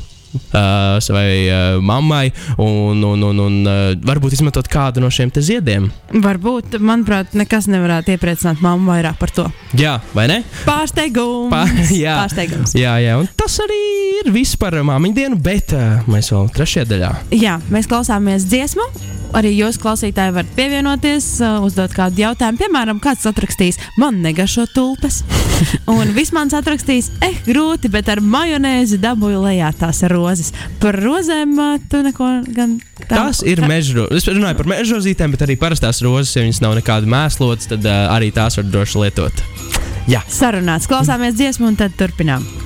Uh, 0.47 0.97
savai 1.03 1.47
uh, 1.49 1.79
mammai, 1.83 2.31
un, 2.57 3.01
un, 3.03 3.23
un, 3.27 3.39
un 3.43 3.57
uh, 3.67 3.91
varbūt 4.07 4.37
izmantot 4.37 4.67
kādu 4.71 5.03
no 5.03 5.09
šiem 5.13 5.31
te 5.33 5.43
ziediem. 5.43 5.89
Varbūt, 6.23 6.77
manuprāt, 6.79 7.35
nekas 7.37 7.67
nevarētu 7.71 8.15
iepriecināt 8.15 8.61
mammu 8.63 8.91
vairāk 8.93 9.19
par 9.19 9.33
to. 9.35 9.47
Jā, 9.77 9.97
vai 10.15 10.27
ne? 10.31 10.39
Pārsteigums! 10.67 11.51
Pā- 11.53 11.65
jā. 12.05 12.15
Pārsteigums. 12.23 12.75
Jā, 12.79 12.95
jā, 13.03 13.17
un 13.21 13.29
tas 13.37 13.59
arī 13.63 13.81
ir 14.23 14.31
viss 14.35 14.57
par 14.59 14.77
māmiņu 14.87 15.17
dienu, 15.19 15.39
bet 15.43 15.75
uh, 15.77 16.01
mēs 16.09 16.31
vēl 16.33 16.49
trešajā 16.55 16.89
daļā. 16.93 17.13
Jā, 17.37 17.57
mēs 17.73 17.89
klausāmies 17.91 18.47
dziesmu. 18.49 18.87
Arī 19.35 19.51
jūs, 19.57 19.75
klausītāji, 19.83 20.31
varat 20.37 20.51
pievienoties, 20.55 21.25
uh, 21.43 21.57
uzdot 21.67 21.91
kādu 21.95 22.23
jautājumu. 22.23 22.61
Piemēram, 22.63 23.01
kāds 23.03 23.27
atrakstīs, 23.27 23.75
man 23.99 24.21
negaršo 24.23 24.69
tulpes. 24.71 25.19
Un 25.91 26.11
viss 26.15 26.31
mans 26.35 26.53
atrakstīs, 26.57 27.09
eh, 27.25 27.37
grūti, 27.47 27.89
bet 27.91 28.09
ar 28.13 28.21
majonēzi 28.21 28.99
dabūju 29.01 29.39
lejā 29.45 29.71
tās 29.79 30.03
rozes. 30.11 30.51
Par 30.81 30.97
rozēm 31.01 31.55
tu 31.89 32.01
neko 32.05 32.29
gan 32.53 32.77
tā- 33.07 33.07
Tas 33.15 33.41
ir 33.47 33.61
meža. 33.65 34.07
Es 34.15 34.27
runāju 34.29 34.57
par 34.59 34.69
meža 34.73 34.97
rozītēm, 34.97 35.33
bet 35.35 35.45
arī 35.47 35.57
parastās 35.57 36.01
rozes, 36.05 36.35
ja 36.35 36.43
viņas 36.45 36.61
nav 36.61 36.77
nekāda 36.79 37.09
mēslotas, 37.09 37.69
tad 37.71 37.85
uh, 37.85 38.07
arī 38.13 38.31
tās 38.35 38.59
var 38.59 38.69
droši 38.69 39.03
lietot. 39.05 39.43
Jā, 40.07 40.21
Sarunāts, 40.31 40.87
klausāmies 40.87 41.35
dziesmu 41.35 41.67
un 41.67 41.75
tad 41.79 41.97
turpinām. 41.99 42.45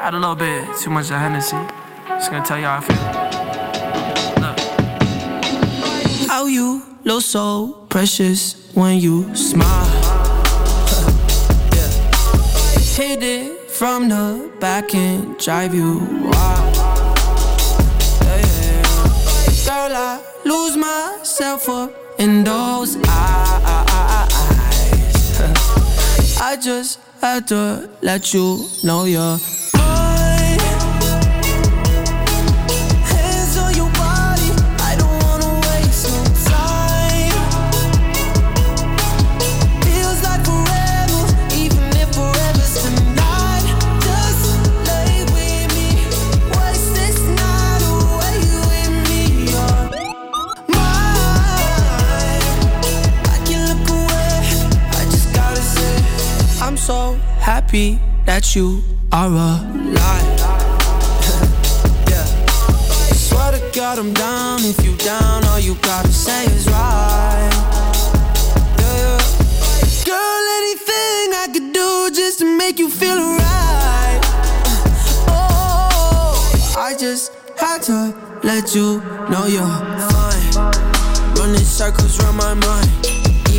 Had 0.00 0.14
a 0.14 0.18
little 0.18 0.36
bit 0.36 0.64
too 0.78 0.90
much 0.90 1.10
of 1.10 1.18
Hennessy. 1.20 1.56
Just 2.08 2.30
gonna 2.30 2.44
tell 2.44 2.58
you 2.58 2.64
how 2.64 2.78
I 2.78 2.80
feel. 2.80 3.37
How 6.38 6.46
you 6.46 6.82
look 7.02 7.22
so 7.22 7.84
precious 7.88 8.54
when 8.72 9.00
you 9.00 9.34
smile. 9.34 9.66
yeah. 11.74 11.90
Hit 12.94 13.24
it 13.24 13.68
from 13.68 14.08
the 14.08 14.48
back 14.60 14.94
and 14.94 15.36
drive 15.36 15.74
you 15.74 15.98
wild. 15.98 16.76
Yeah, 18.22 18.38
yeah. 18.38 18.82
Girl, 19.66 19.96
I 19.96 20.20
lose 20.44 20.76
myself 20.76 21.68
up 21.68 21.90
in 22.20 22.44
those 22.44 22.96
eyes. 23.08 24.30
I 26.40 26.56
just 26.62 27.00
had 27.20 27.48
to 27.48 27.90
let 28.00 28.32
you 28.32 28.64
know 28.84 29.06
you're 29.06 29.38
happy 57.68 57.98
that 58.24 58.56
you 58.56 58.82
are 59.12 59.26
alive. 59.26 59.62
yeah. 62.08 62.24
Swear 63.12 63.52
to 63.52 63.70
God, 63.74 63.98
I'm 63.98 64.14
down. 64.14 64.60
If 64.62 64.82
you 64.82 64.96
down, 64.96 65.44
all 65.44 65.60
you 65.60 65.74
gotta 65.82 66.08
say 66.08 66.46
is 66.46 66.66
right. 66.66 67.50
Yeah. 68.78 69.18
Girl, 70.06 70.44
anything 70.60 71.34
I 71.36 71.48
could 71.52 71.74
do 71.74 72.10
just 72.10 72.38
to 72.38 72.56
make 72.56 72.78
you 72.78 72.88
feel 72.88 73.18
alright. 73.18 74.24
Oh, 75.30 76.74
I 76.78 76.96
just 76.98 77.32
had 77.58 77.82
to 77.82 78.14
let 78.44 78.74
you 78.74 79.02
know 79.28 79.44
you're 79.46 79.66
fine. 80.08 80.72
Running 81.36 81.66
circles 81.66 82.18
around 82.18 82.36
my 82.36 82.54
mind. 82.54 83.17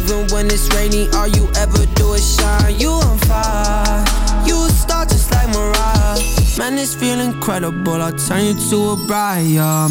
Even 0.10 0.26
when 0.30 0.48
it's 0.48 0.68
rainy, 0.74 1.08
all 1.10 1.28
you 1.28 1.48
ever 1.56 1.86
do 1.94 2.14
is 2.14 2.36
shine. 2.36 2.80
You 2.80 2.90
on 2.90 3.20
fire, 3.20 4.04
you 4.44 4.66
a 4.66 4.70
star 4.70 5.06
just 5.06 5.30
like 5.32 5.48
Mariah. 5.50 6.18
Man, 6.58 6.76
this 6.78 6.96
feel 6.96 7.20
incredible. 7.20 8.02
I'll 8.02 8.12
turn 8.14 8.44
you 8.44 8.54
to 8.72 8.90
a 8.90 8.96
bride. 9.06 9.46
You're 9.46 9.90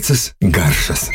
Piecas 0.00 0.34
garšas. 0.40 1.10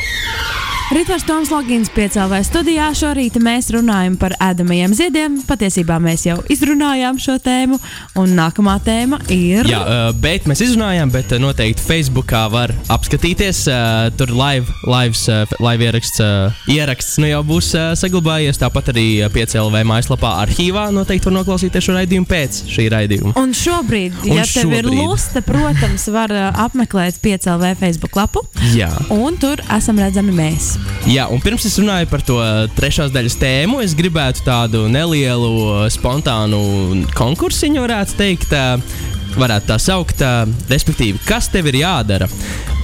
Ritvars 0.86 1.24
Toms 1.26 1.50
Logins 1.50 1.88
piecēlē 1.90 2.38
studijā. 2.46 2.84
Šorīt 2.94 3.34
mēs 3.42 3.72
runājam 3.74 4.14
par 4.20 4.36
ēdamajiem 4.38 4.92
ziediem. 4.94 5.38
Patiesībā 5.48 5.96
mēs 5.98 6.22
jau 6.28 6.36
izrunājām 6.52 7.18
šo 7.18 7.34
tēmu, 7.42 7.80
un 8.22 8.34
nākamā 8.38 8.76
tēma 8.86 9.18
ir. 9.34 9.66
Jā, 9.66 9.80
uh, 9.82 10.10
bet 10.22 10.46
mēs 10.46 10.62
izrunājām, 10.62 11.10
bet 11.10 11.34
uh, 11.34 11.40
noteikti 11.42 11.82
Facebookā 11.82 12.44
var 12.52 12.70
apskatīties. 12.94 13.64
Uh, 13.66 14.12
tur 14.14 14.30
live, 14.30 14.70
lives, 14.86 15.24
live 15.58 15.88
ieraksts, 15.88 16.22
ieraksts 16.70 17.18
nu 17.18 17.32
jau 17.32 17.42
būs 17.50 17.72
saglabājies. 17.98 18.62
Tāpat 18.62 18.92
arī 18.94 19.08
PCLV 19.34 19.82
mājaslapā 19.90 20.36
arhīvā 20.44 20.86
noteikti 20.94 21.26
var 21.32 21.36
noklausīties 21.40 21.88
šo 21.90 21.98
raidījumu 21.98 22.30
pēc 22.30 22.60
šī 22.76 22.86
raidījuma. 22.94 23.34
Un 23.42 23.56
šobrīd, 23.58 24.22
Un 24.22 24.38
ja 24.38 24.46
tev 24.46 24.70
ir 24.70 24.86
šobrīd. 24.86 25.02
lusta, 25.02 25.42
protams, 25.50 26.06
var 26.14 26.30
apmeklēt 26.54 27.18
piecēlē 27.26 27.74
Facebook 27.82 28.14
lapu, 28.22 28.46
Jā. 28.78 28.92
un 29.10 29.34
tur 29.42 29.66
esam 29.80 29.98
redzami 29.98 30.38
mēs. 30.38 30.75
Jā, 31.06 31.28
un 31.30 31.42
pirms 31.42 31.66
es 31.68 31.76
runāju 31.78 32.08
par 32.10 32.24
to 32.26 32.40
uh, 32.42 32.64
trešās 32.76 33.12
daļas 33.14 33.38
tēmu, 33.38 33.82
es 33.84 33.94
gribētu 33.98 34.42
tādu 34.46 34.86
nelielu, 34.90 35.52
uh, 35.66 35.84
spontānu 35.92 37.04
konkursiņu, 37.14 37.84
varētu 37.86 38.18
teikt. 38.18 38.56
uh, 38.56 39.14
varētu 39.36 39.68
tā 39.68 39.76
saukt. 39.82 40.22
Respektīvi, 40.70 41.20
kas 41.26 41.50
tev 41.52 41.68
ir 41.70 41.80
jādara? 41.82 42.28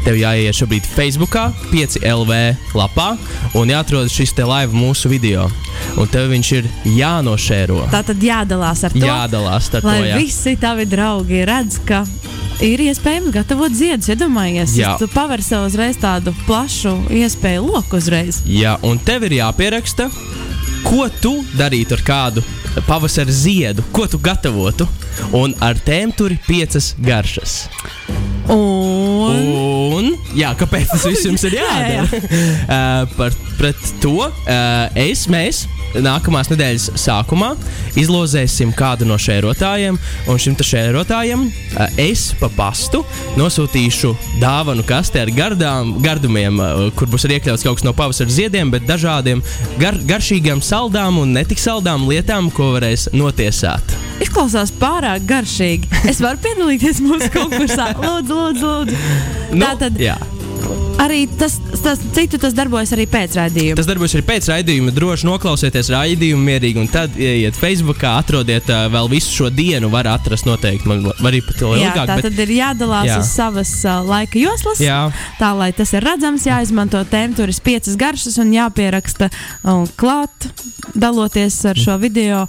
Tev 0.02 0.16
jāiet 0.18 0.56
šobrīd 0.58 0.86
Facebook, 0.96 1.36
5LV 1.70 2.38
lapā 2.74 3.12
un 3.58 3.70
jāatrod 3.70 4.10
šis 4.10 4.34
te 4.34 4.46
live 4.46 4.74
mūsu 4.74 5.10
video. 5.12 5.46
Un 5.98 6.10
tev 6.10 6.28
viņš 6.32 6.50
ir 6.58 6.68
jānošēro. 6.98 7.84
Tā 7.92 8.02
tad 8.10 8.22
jādalās 8.22 8.82
ar 8.86 8.94
to. 8.94 9.04
Jādalās 9.06 9.70
ar 9.78 9.86
lai 9.86 9.98
to. 10.00 10.08
Jā. 10.10 10.18
visi 10.18 10.56
tavi 10.60 10.86
draugi 10.90 11.44
redz, 11.48 11.78
ka 11.86 12.02
ir 12.62 12.82
iespējams 12.86 13.32
gatavot 13.34 13.74
ziedus. 13.74 14.08
Iedomājies, 14.12 14.76
Jā. 14.78 14.94
tu 15.00 15.08
paver 15.12 15.42
sev 15.44 15.66
uzreiz 15.68 15.98
tādu 16.00 16.34
plašu 16.46 16.94
iespēju 17.10 17.66
loku 17.68 17.98
uzreiz. 18.00 18.40
Jā, 18.46 18.76
un 18.86 18.98
tev 19.02 19.26
ir 19.28 19.38
jāpieraksta, 19.40 20.08
ko 20.86 21.08
tu 21.22 21.36
darītu 21.58 21.98
ar 21.98 22.04
kādu 22.06 22.44
pavasara 22.86 23.30
ziedu, 23.34 23.84
ko 23.92 24.06
tu 24.08 24.18
gatavotu. 24.22 24.86
Un 25.36 25.52
ar 25.60 25.76
tēm 25.84 26.14
tur 26.16 26.32
ir 26.32 26.40
piecas 26.46 26.94
garšas. 27.04 27.66
Un 28.48 29.40
Un, 29.92 30.08
jā, 30.34 30.50
kāpēc 30.58 30.88
tas 30.90 31.04
viss 31.06 31.26
jums 31.28 31.42
ir 31.46 31.54
jādara? 31.60 32.06
uh, 32.08 33.04
par 33.18 33.34
pret 33.58 33.78
to 34.02 34.16
uh, 34.24 34.88
es, 34.98 35.26
mēs 35.30 35.66
nākamās 36.02 36.50
nedēļas 36.52 36.90
sākumā 37.00 37.52
izlozēsim 38.00 38.72
kādu 38.76 39.06
no 39.08 39.18
šērotājiem, 39.20 39.98
un 40.30 40.40
šim 40.40 40.56
šērotājam 40.56 41.44
uh, 41.48 41.98
es 42.00 42.30
pa 42.40 42.50
pastu 42.56 43.02
nosūtīšu 43.38 44.14
dāvanu 44.40 44.84
kasti 44.88 45.20
ar 45.22 45.32
gardām, 45.34 45.96
gardumiem, 46.04 46.60
uh, 46.62 46.86
kur 46.96 47.10
būs 47.12 47.26
arī 47.28 47.40
iekļauts 47.40 47.66
kaut 47.66 47.80
kas 47.80 47.86
no 47.86 47.94
pavasara 47.96 48.32
ziediem, 48.32 48.72
bet 48.72 48.88
dažādiem 48.88 49.42
gar, 49.82 49.98
garšīgiem 50.08 50.62
saldām 50.64 51.20
un 51.22 51.34
netik 51.36 51.60
saldām 51.62 52.08
lietām, 52.10 52.50
ko 52.54 52.72
varēs 52.76 53.10
notiesāt. 53.16 53.96
izklausās 54.22 54.72
pārāk 54.80 55.26
garšīgi. 55.28 55.90
Es 56.10 56.22
varu 56.24 56.40
piedalīties 56.42 57.02
mūsu 57.04 57.28
konkursā. 57.34 57.92
Lūdzu, 57.98 58.38
lūdzu, 58.38 58.70
lūdzu. 58.70 59.02
Nu, 59.52 59.66
Tā 59.66 59.74
tad 59.84 60.00
jā. 60.00 60.16
Arī 61.02 61.24
tas, 61.38 61.56
tas 61.82 62.00
citu 62.14 62.38
tas 62.40 62.54
darbojas 62.54 62.92
arī 62.94 63.06
pēc 63.10 63.34
raidījuma. 63.38 63.76
Tas 63.80 63.88
darbojas 63.88 64.14
arī 64.16 64.24
pēc 64.28 64.48
raidījuma. 64.52 64.92
Droši 64.94 65.26
noklausieties 65.28 65.90
raidījumu 65.92 66.44
mierīgi, 66.46 66.80
un 66.82 66.90
tad 66.92 67.16
ieiet 67.18 67.58
Facebook, 67.58 68.02
atrodiet 68.06 68.68
uh, 68.70 68.84
vēl 68.92 69.10
visu 69.12 69.32
šo 69.34 69.50
dienu. 69.52 69.90
Var 69.92 70.08
atrast 70.12 70.46
noteikti, 70.48 70.88
man 70.88 71.06
arī 71.28 71.42
pat 71.46 71.62
Jā, 71.62 71.72
ilgāk. 71.78 72.06
tā 72.12 72.18
bet- 72.20 72.28
tad 72.28 72.42
ir 72.46 72.54
jādalās 72.56 73.08
Jā. 73.10 73.18
uz 73.22 73.32
savas 73.34 73.72
uh, 73.84 73.98
laika 74.06 74.38
joslas. 74.40 74.82
Jā. 74.82 75.00
Tā 75.40 75.52
lai 75.58 75.72
tas 75.76 75.92
ir 75.96 76.06
redzams, 76.06 76.46
jāizmanto 76.48 77.02
tēmturis 77.10 77.60
piecas 77.64 77.98
garšas 78.00 78.38
un 78.42 78.54
jāpieraksta 78.54 79.30
um, 79.64 79.86
klāt, 79.98 80.50
daloties 80.94 81.58
ar 81.72 81.78
šo 81.78 81.98
video. 82.02 82.46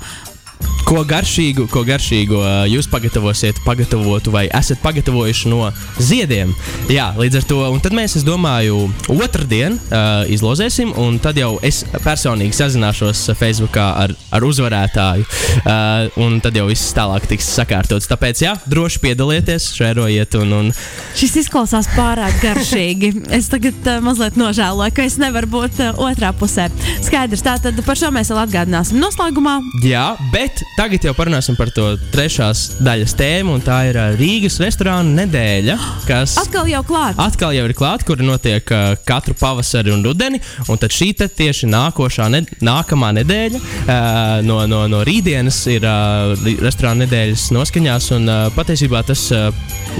Ko 0.84 1.02
garšīgu, 1.08 1.66
ko 1.72 1.82
garšīgu 1.88 2.40
jūs 2.70 2.90
pagatavosiet, 2.92 3.62
pagatavotu 3.66 4.34
vai 4.34 4.46
esat 4.54 4.82
pagatavojuši 4.84 5.52
no 5.52 5.70
ziediem? 5.98 6.52
Jā, 6.92 7.08
līdz 7.18 7.40
ar 7.40 7.48
to, 7.50 7.60
un 7.72 7.80
tad 7.84 7.96
mēs, 7.96 8.18
es 8.20 8.26
domāju, 8.28 8.90
otrdien 9.14 9.78
uh, 9.80 10.28
izlozēsim, 10.30 10.92
un 11.00 11.18
tad 11.24 11.40
jau 11.40 11.56
es 11.66 11.82
personīgi 12.04 12.54
sazināšos 12.58 13.24
Facebook 13.40 13.80
ar, 13.80 14.14
ar 14.36 14.46
uzvarētāju, 14.46 15.26
uh, 15.64 16.20
un 16.22 16.38
tad 16.44 16.60
jau 16.60 16.68
viss 16.70 16.94
tālāk 16.96 17.26
tiks 17.32 17.48
sakārtots. 17.56 18.10
Tāpēc, 18.12 18.44
jā, 18.44 18.54
droši 18.70 19.02
piedalieties, 19.08 19.72
šērojiet, 19.80 20.38
un, 20.44 20.54
un 20.60 20.72
Šis 21.18 21.36
izklausās 21.44 21.88
pārāk 21.96 22.36
garšīgi. 22.44 23.10
Es 23.34 23.50
tagad 23.52 23.88
uh, 23.88 24.04
mazliet 24.04 24.38
nožēloju, 24.40 24.94
ka 24.98 25.08
es 25.08 25.18
nevaru 25.22 25.50
būt 25.56 25.82
uh, 25.82 26.04
otrā 26.06 26.34
pusē. 26.38 26.68
Skaidrs, 27.06 27.44
tā 27.46 27.56
tad 27.64 27.80
par 27.88 27.98
šo 28.00 28.12
mēs 28.14 28.30
vēl 28.34 28.44
atgādināsim 28.44 29.00
noslēgumā. 29.02 29.56
Jā, 29.86 30.06
bet 30.34 30.53
tagad 30.78 31.06
jau 31.08 31.14
parunāsim 31.18 31.58
par 31.58 31.72
to 31.74 31.94
trešās 32.14 32.80
daļas 32.84 33.16
tēmu, 33.20 33.58
un 33.58 33.64
tā 33.64 33.80
ir 33.90 34.00
ā, 34.00 34.06
Rīgas 34.20 34.60
restorāna 34.62 35.24
nedēļa, 35.24 35.78
kas 36.08 36.36
Atkal 36.42 36.70
jau 36.72 36.84
klāt. 36.88 37.20
atkal 37.22 37.54
jau 37.56 37.66
ir 37.68 37.76
klāta, 37.78 38.06
kur 38.08 38.22
notiek 38.24 38.74
uh, 38.74 38.94
katru 39.08 39.36
pavasari 39.40 39.94
un 39.94 40.04
rudeni. 40.06 40.42
Un 40.70 40.80
tad 40.82 40.94
šī 40.94 41.12
te 41.18 41.28
tieši 41.28 41.70
nākošā, 41.72 42.30
ne, 42.34 42.44
nākamā 42.64 43.14
nedēļa, 43.20 43.62
uh, 43.62 43.96
no, 44.46 44.62
no, 44.70 44.84
no 44.92 45.04
rītdienas, 45.08 45.60
ir 45.74 45.88
uh, 45.88 46.34
restorāna 46.64 47.06
nedēļas 47.06 47.50
noskaņās. 47.56 48.12
Un 48.18 48.30
uh, 48.30 48.46
patiesībā 48.58 49.04
tas 49.08 49.26
uh, 49.34 49.50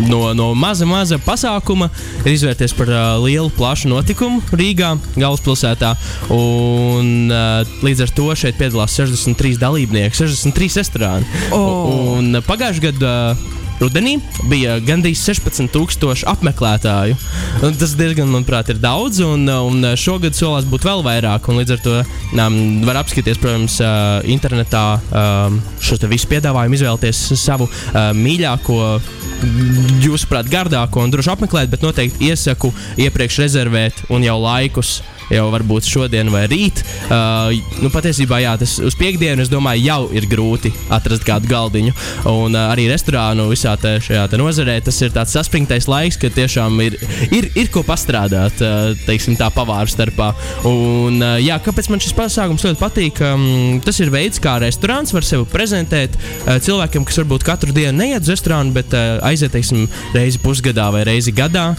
no, 0.10 0.34
no 0.38 0.52
maza, 0.58 0.88
maza 0.90 1.20
pasākuma 1.24 1.90
ir 2.24 2.34
izvērties 2.34 2.76
par 2.78 2.92
uh, 2.92 3.02
lielu, 3.24 3.52
plašu 3.58 3.92
notikumu 3.92 4.42
Rīgā, 4.54 4.94
galvaspilsētā. 5.18 5.94
Un 6.34 7.32
uh, 7.32 7.76
līdz 7.86 8.06
ar 8.08 8.16
to 8.16 8.30
šeit 8.38 8.60
piedalās 8.60 8.96
63 9.00 9.58
dalībnieki, 9.62 10.18
63 10.44 10.80
restorāni. 10.84 11.44
O. 11.56 11.66
Un 12.20 12.40
uh, 12.40 12.46
pagājušajā 12.48 12.92
gadā. 12.92 13.18
Rudenī 13.82 14.14
bija 14.48 14.78
gandrīz 14.86 15.20
16,000 15.26 16.24
apmeklētāju. 16.30 17.18
Un 17.66 17.74
Tas 17.80 17.96
diezgan, 18.00 18.30
manuprāt, 18.32 18.70
ir 18.72 18.80
daudz, 18.80 19.20
un, 19.26 19.48
un 19.50 19.88
šogad 20.00 20.38
solās 20.38 20.68
būt 20.70 20.86
vēl 20.88 21.04
vairāk. 21.04 21.50
un 21.50 21.60
Līdz 21.60 21.74
ar 21.76 21.82
to 21.84 21.96
um, 22.00 22.58
var 22.88 23.02
apskatīties, 23.02 23.42
protams, 23.42 23.80
uh, 23.84 24.22
internetā 24.30 24.86
um, 25.10 25.58
šo 25.84 25.98
visu 26.12 26.30
piedāvājumu, 26.32 26.78
izvēlēties 26.78 27.24
savu 27.42 27.68
uh, 27.68 28.12
mīļāko, 28.16 28.78
jūsuprāt, 30.06 30.52
gardāko 30.54 31.04
un 31.04 31.12
droši 31.12 31.34
apmeklēt, 31.34 31.74
bet 31.74 31.84
noteikti 31.84 32.30
iesaku 32.32 32.72
iepriekš 33.04 33.42
rezervēt 33.44 34.06
un 34.14 34.24
jau 34.24 34.38
laikus 34.46 35.02
jau 35.32 35.48
varbūt 35.54 35.88
šodien 35.88 36.32
vai 36.34 36.46
rīt. 36.52 36.84
Uh, 37.08 37.54
nu, 37.84 37.92
patiesībā, 37.94 38.40
jā, 38.44 38.56
tas 38.60 38.76
uz 38.84 38.98
piekdienu, 39.00 39.44
es 39.44 39.52
domāju, 39.52 39.86
jau 39.88 40.00
ir 40.16 40.28
grūti 40.30 40.74
atrast 40.94 41.26
kādu 41.28 41.50
galdiņu. 41.52 41.94
Un 42.32 42.58
uh, 42.58 42.70
arī 42.74 42.88
restorānu 42.92 43.48
visā 43.52 43.76
te, 43.80 43.96
šajā 44.04 44.26
te 44.32 44.40
nozarē 44.42 44.80
tas 44.84 45.00
ir 45.06 45.14
tāds 45.16 45.34
saspringtais 45.36 45.88
laiks, 45.92 46.20
kad 46.22 46.36
tiešām 46.36 46.80
ir, 46.86 46.98
ir, 47.32 47.50
ir 47.60 47.72
ko 47.74 47.86
pastrādāt, 47.88 48.64
uh, 48.64 48.92
teiksim, 49.08 49.38
tā 49.40 49.50
pavāru 49.54 49.92
starpā. 49.92 50.32
Un, 50.70 51.20
uh, 51.22 51.38
jā, 51.44 51.60
kāpēc 51.64 51.92
man 51.92 52.04
šis 52.04 52.18
pasākums 52.18 52.66
ļoti 52.68 52.82
patīk? 52.82 53.24
Um, 53.24 53.80
tas 53.86 54.00
ir 54.04 54.14
veids, 54.14 54.42
kā 54.44 54.58
restorāns 54.64 55.14
var 55.16 55.28
sevi 55.28 55.48
prezentēt 55.52 56.18
uh, 56.18 56.58
cilvēkiem, 56.64 57.08
kas 57.08 57.22
varbūt 57.24 57.48
katru 57.48 57.76
dienu 57.76 57.96
neiet 58.00 58.26
uz 58.26 58.34
restorānu, 58.34 58.74
bet 58.76 58.94
uh, 58.98 59.18
aiziet, 59.28 59.54
teiksim, 59.56 59.88
reizi 60.16 60.42
pusgadā 60.44 60.90
vai 60.94 61.06
reizi 61.08 61.34
gadā. 61.36 61.72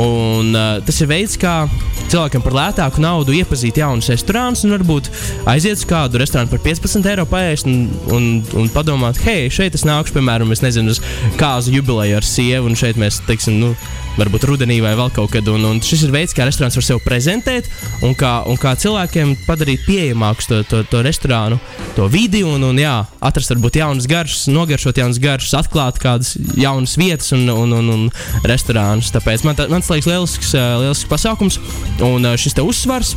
Un, 0.00 0.54
uh, 0.54 0.80
tas 0.84 0.96
ir 1.02 1.10
veids, 1.10 1.36
kā 1.40 1.64
cilvēkam 2.10 2.42
par 2.44 2.56
lētāku 2.84 3.00
naudu 3.00 3.32
iepazīt 3.32 3.78
jaunus 3.80 4.10
restorānus 4.12 4.64
un 4.64 4.74
varbūt 4.74 5.08
aiziet 5.48 5.78
uz 5.78 5.84
kādu 5.88 6.20
restorānu 6.20 6.50
par 6.50 6.60
15 6.60 7.08
eiro 7.08 7.24
paēst 7.24 7.66
un, 7.66 7.88
un, 8.12 8.26
un 8.60 8.68
padomāt, 8.68 9.16
hei, 9.24 9.48
šeit 9.48 9.74
es 9.74 9.86
nākušu, 9.88 10.14
piemēram, 10.18 10.52
es 10.52 10.60
nezinu, 10.60 10.92
uz 10.92 11.00
kāzu 11.40 11.72
jubileju 11.72 12.18
ar 12.18 12.26
sievu, 12.28 12.68
un 12.68 12.76
šeit 12.76 13.00
mēs, 13.00 13.22
teiksim, 13.24 13.56
nu, 13.62 13.72
varbūt 14.18 14.46
rudenī 14.48 14.80
vai 14.84 14.94
vēl 14.98 15.12
kaut 15.14 15.32
kad. 15.34 15.48
Un, 15.50 15.64
un 15.68 15.80
šis 15.84 16.06
ir 16.06 16.14
veids, 16.14 16.34
kā 16.36 16.46
restorāns 16.46 16.78
var 16.78 16.86
sevi 16.86 17.04
prezentēt 17.04 17.68
un 18.06 18.14
kā, 18.18 18.32
un 18.50 18.58
kā 18.60 18.74
cilvēkiem 18.80 19.34
padarīt 19.46 19.84
pieejamāku 19.86 20.48
to, 20.48 20.60
to, 20.70 20.82
to 20.90 21.02
restorānu, 21.06 21.58
to 21.96 22.08
vidi 22.12 22.44
un, 22.46 22.62
un 22.66 22.80
jā, 22.80 22.96
atrast 23.24 23.54
varbūt 23.54 23.80
jaunas 23.80 24.08
garšas, 24.10 24.46
nogaršot 24.54 25.00
jaunas 25.02 25.20
garšas, 25.22 25.56
atklāt 25.62 26.00
kādas 26.02 26.34
jaunas 26.58 26.96
vietas 27.00 27.32
un, 27.36 27.46
un, 27.52 27.74
un, 27.80 27.90
un 27.96 28.46
restorānus. 28.46 29.12
Tāpēc 29.14 29.46
man, 29.46 29.58
tā, 29.58 29.68
man 29.72 29.84
tas 29.84 29.92
liekas 29.94 30.10
lielisks, 30.10 30.54
ā, 30.58 30.68
lielisks 30.82 31.10
pasākums 31.10 31.60
un 32.04 32.30
ā, 32.30 32.36
šis 32.40 32.58
uzsvars. 32.64 33.16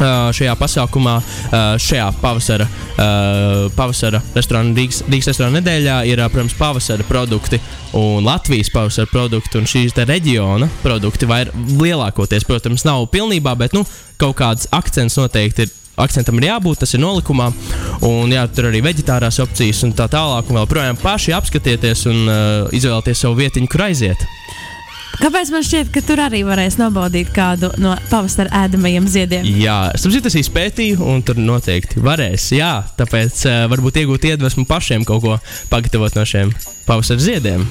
Ā, 0.00 0.10
Šajā 0.36 0.54
pasākumā, 0.58 1.16
ā, 1.20 1.62
šajā 1.80 2.06
pavasara, 2.20 2.66
ā, 2.96 3.08
pavasara 3.76 4.20
restorāna, 4.36 4.74
Rīgas, 4.76 5.02
Rīgas 5.08 5.30
restorāna 5.32 5.60
nedēļā 5.60 5.98
ir, 6.10 6.22
protams, 6.32 6.56
pavasara 6.58 7.06
produkti 7.08 7.60
un 7.98 8.24
Latvijas 8.26 8.70
pavasara 8.74 9.10
produkti 9.10 9.60
un 9.60 9.68
šīs 9.70 9.96
reģiona 9.96 10.70
produkti. 10.84 11.28
Vai 11.30 11.44
lielākoties, 11.50 12.46
protams, 12.48 12.86
nav 12.88 13.08
pilnībā, 13.12 13.56
bet 13.58 13.76
nu, 13.76 13.84
kaut 14.20 14.38
kāds 14.40 14.70
akcents 14.74 15.18
noteikti 15.20 15.66
ir. 15.66 15.76
Akcentam 16.00 16.38
ir 16.38 16.46
jābūt, 16.46 16.78
tas 16.80 16.94
ir 16.96 17.02
nolikumā, 17.02 17.50
un 18.08 18.30
jā, 18.32 18.46
tur 18.54 18.70
arī 18.70 18.78
vegetārās 18.86 19.36
opcijas 19.42 19.82
un 19.84 19.92
tā 19.92 20.06
tālāk. 20.08 20.48
Un 20.48 20.56
vēl 20.56 20.68
projām 20.70 20.96
paši 20.96 21.34
apskatieties 21.36 22.06
un 22.08 22.22
uh, 22.22 22.70
izvēlieties 22.72 23.20
savu 23.26 23.36
vietiņu, 23.42 23.68
kur 23.68 23.84
aiziet. 23.90 24.24
Kāpēc 25.18 25.50
man 25.50 25.64
šķiet, 25.66 25.90
ka 25.92 26.02
tur 26.06 26.22
arī 26.22 26.40
varēs 26.46 26.78
nobaudīt 26.78 27.32
kādu 27.34 27.72
no 27.82 27.96
pavasara 28.12 28.64
ēdamajiem 28.64 29.08
ziediem? 29.10 29.48
Jā, 29.58 29.90
es 29.94 30.04
saprotu, 30.04 30.22
tas 30.28 30.38
izpētīju, 30.38 31.00
un 31.12 31.24
tur 31.26 31.40
noteikti 31.40 32.02
varēs. 32.04 32.50
Jā, 32.54 32.72
tāpēc 33.00 33.42
uh, 33.48 33.58
varbūt 33.72 34.00
iegūt 34.04 34.28
iedvesmu 34.30 34.64
pašiem 34.70 35.04
kaut 35.08 35.24
ko 35.26 35.36
pagatavot 35.72 36.14
no 36.16 36.24
šiem 36.28 36.54
pavasara 36.86 37.26
ziediem. 37.26 37.66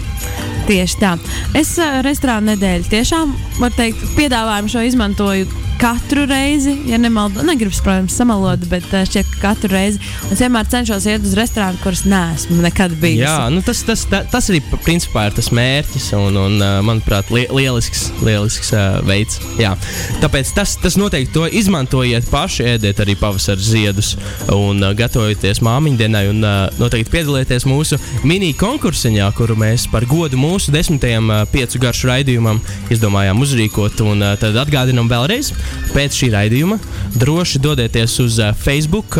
Tieši 0.67 0.99
tā. 1.01 1.15
Es 1.57 1.73
uh, 1.79 2.01
restorāna 2.05 2.53
nedēļu 2.53 2.91
tiešām, 2.91 3.33
var 3.63 3.73
teikt, 3.77 4.03
piedāvājumu 4.19 4.75
šo 4.75 4.85
izmantoju 4.91 5.68
katru 5.79 6.25
reizi, 6.27 6.73
ja 6.85 6.97
nemaldu, 6.99 7.43
negribas, 7.47 7.79
protams, 7.83 8.15
samalot, 8.19 8.63
bet 8.71 8.85
uh, 8.91 9.05
šķiet, 9.07 9.27
ka 9.37 9.53
katru 9.53 9.71
reizi 9.71 10.01
es 10.27 10.41
vienmēr 10.41 10.67
cenšos 10.67 11.05
iet 11.07 11.23
uz 11.23 11.35
restorānu, 11.39 11.79
kuras 11.83 12.03
neesmu 12.09 12.59
nekad 12.65 12.95
bijis. 12.99 13.23
Jā, 13.23 13.47
nu 13.53 13.63
tas, 13.65 13.81
tas, 13.87 14.03
tas, 14.09 14.27
tas 14.31 14.49
arī 14.51 14.59
principā 14.83 15.29
ir 15.29 15.37
tas 15.37 15.47
mērķis 15.55 16.09
un, 16.17 16.35
un 16.39 16.57
uh, 16.59 16.79
manuprāt, 16.85 17.31
li 17.31 17.45
lielisks, 17.55 18.09
lielisks 18.25 18.73
uh, 18.75 18.99
veids. 19.07 19.39
Jā. 19.61 19.71
Tāpēc 20.19 20.51
tas, 20.57 20.75
tas 20.83 20.99
noteikti 20.99 21.33
to 21.37 21.45
izmantojiet 21.61 22.27
paši, 22.31 22.67
ēdiet 22.73 22.99
arī 22.99 23.15
pavasara 23.19 23.63
ziedus 23.63 24.15
un 24.51 24.83
uh, 24.83 24.91
gatavojieties 24.99 25.63
māmiņu 25.63 26.01
dienai 26.03 26.25
un 26.33 26.43
uh, 26.43 26.65
noteikti 26.81 27.15
piedalieties 27.15 27.67
mūsu 27.69 28.01
mini 28.27 28.51
konkursiņā, 28.57 29.31
kuru 29.37 29.55
mēs 29.63 29.87
par 29.91 30.07
godu 30.09 30.39
mūsu 30.39 30.75
desmitajam 30.75 31.31
uh, 31.31 31.45
piecu 31.53 31.79
garšu 31.87 32.11
raidījumam 32.11 32.59
izdomājām 32.91 33.47
uzrīkot. 33.47 34.03
Un 34.03 34.27
uh, 34.27 34.35
tad 34.39 34.59
atgādinām 34.59 35.07
vēlreiz, 35.11 35.53
pēc 35.93 36.17
šī 36.21 36.31
raidījuma 36.35 36.79
droši 37.19 37.61
dodieties 37.63 38.19
uz 38.23 38.39
uh, 38.39 38.53
Facebook. 38.57 39.17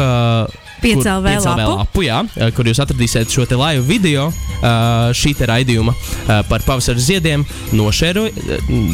5LV 0.79 1.03
kur- 1.03 1.03
5LV 1.03 1.45
lapu. 1.45 1.75
lapu, 1.75 2.01
jā, 2.05 2.19
eh, 2.37 2.51
kur 2.55 2.63
jūs 2.65 2.79
atradīsiet 2.79 3.27
šo 3.33 3.43
live 3.51 3.81
video, 3.83 4.29
šī 5.11 5.33
raidījuma 5.35 5.93
par 6.47 6.63
pavasara 6.63 6.99
ziediem. 6.99 7.43
Nošērojiet, 7.75 8.39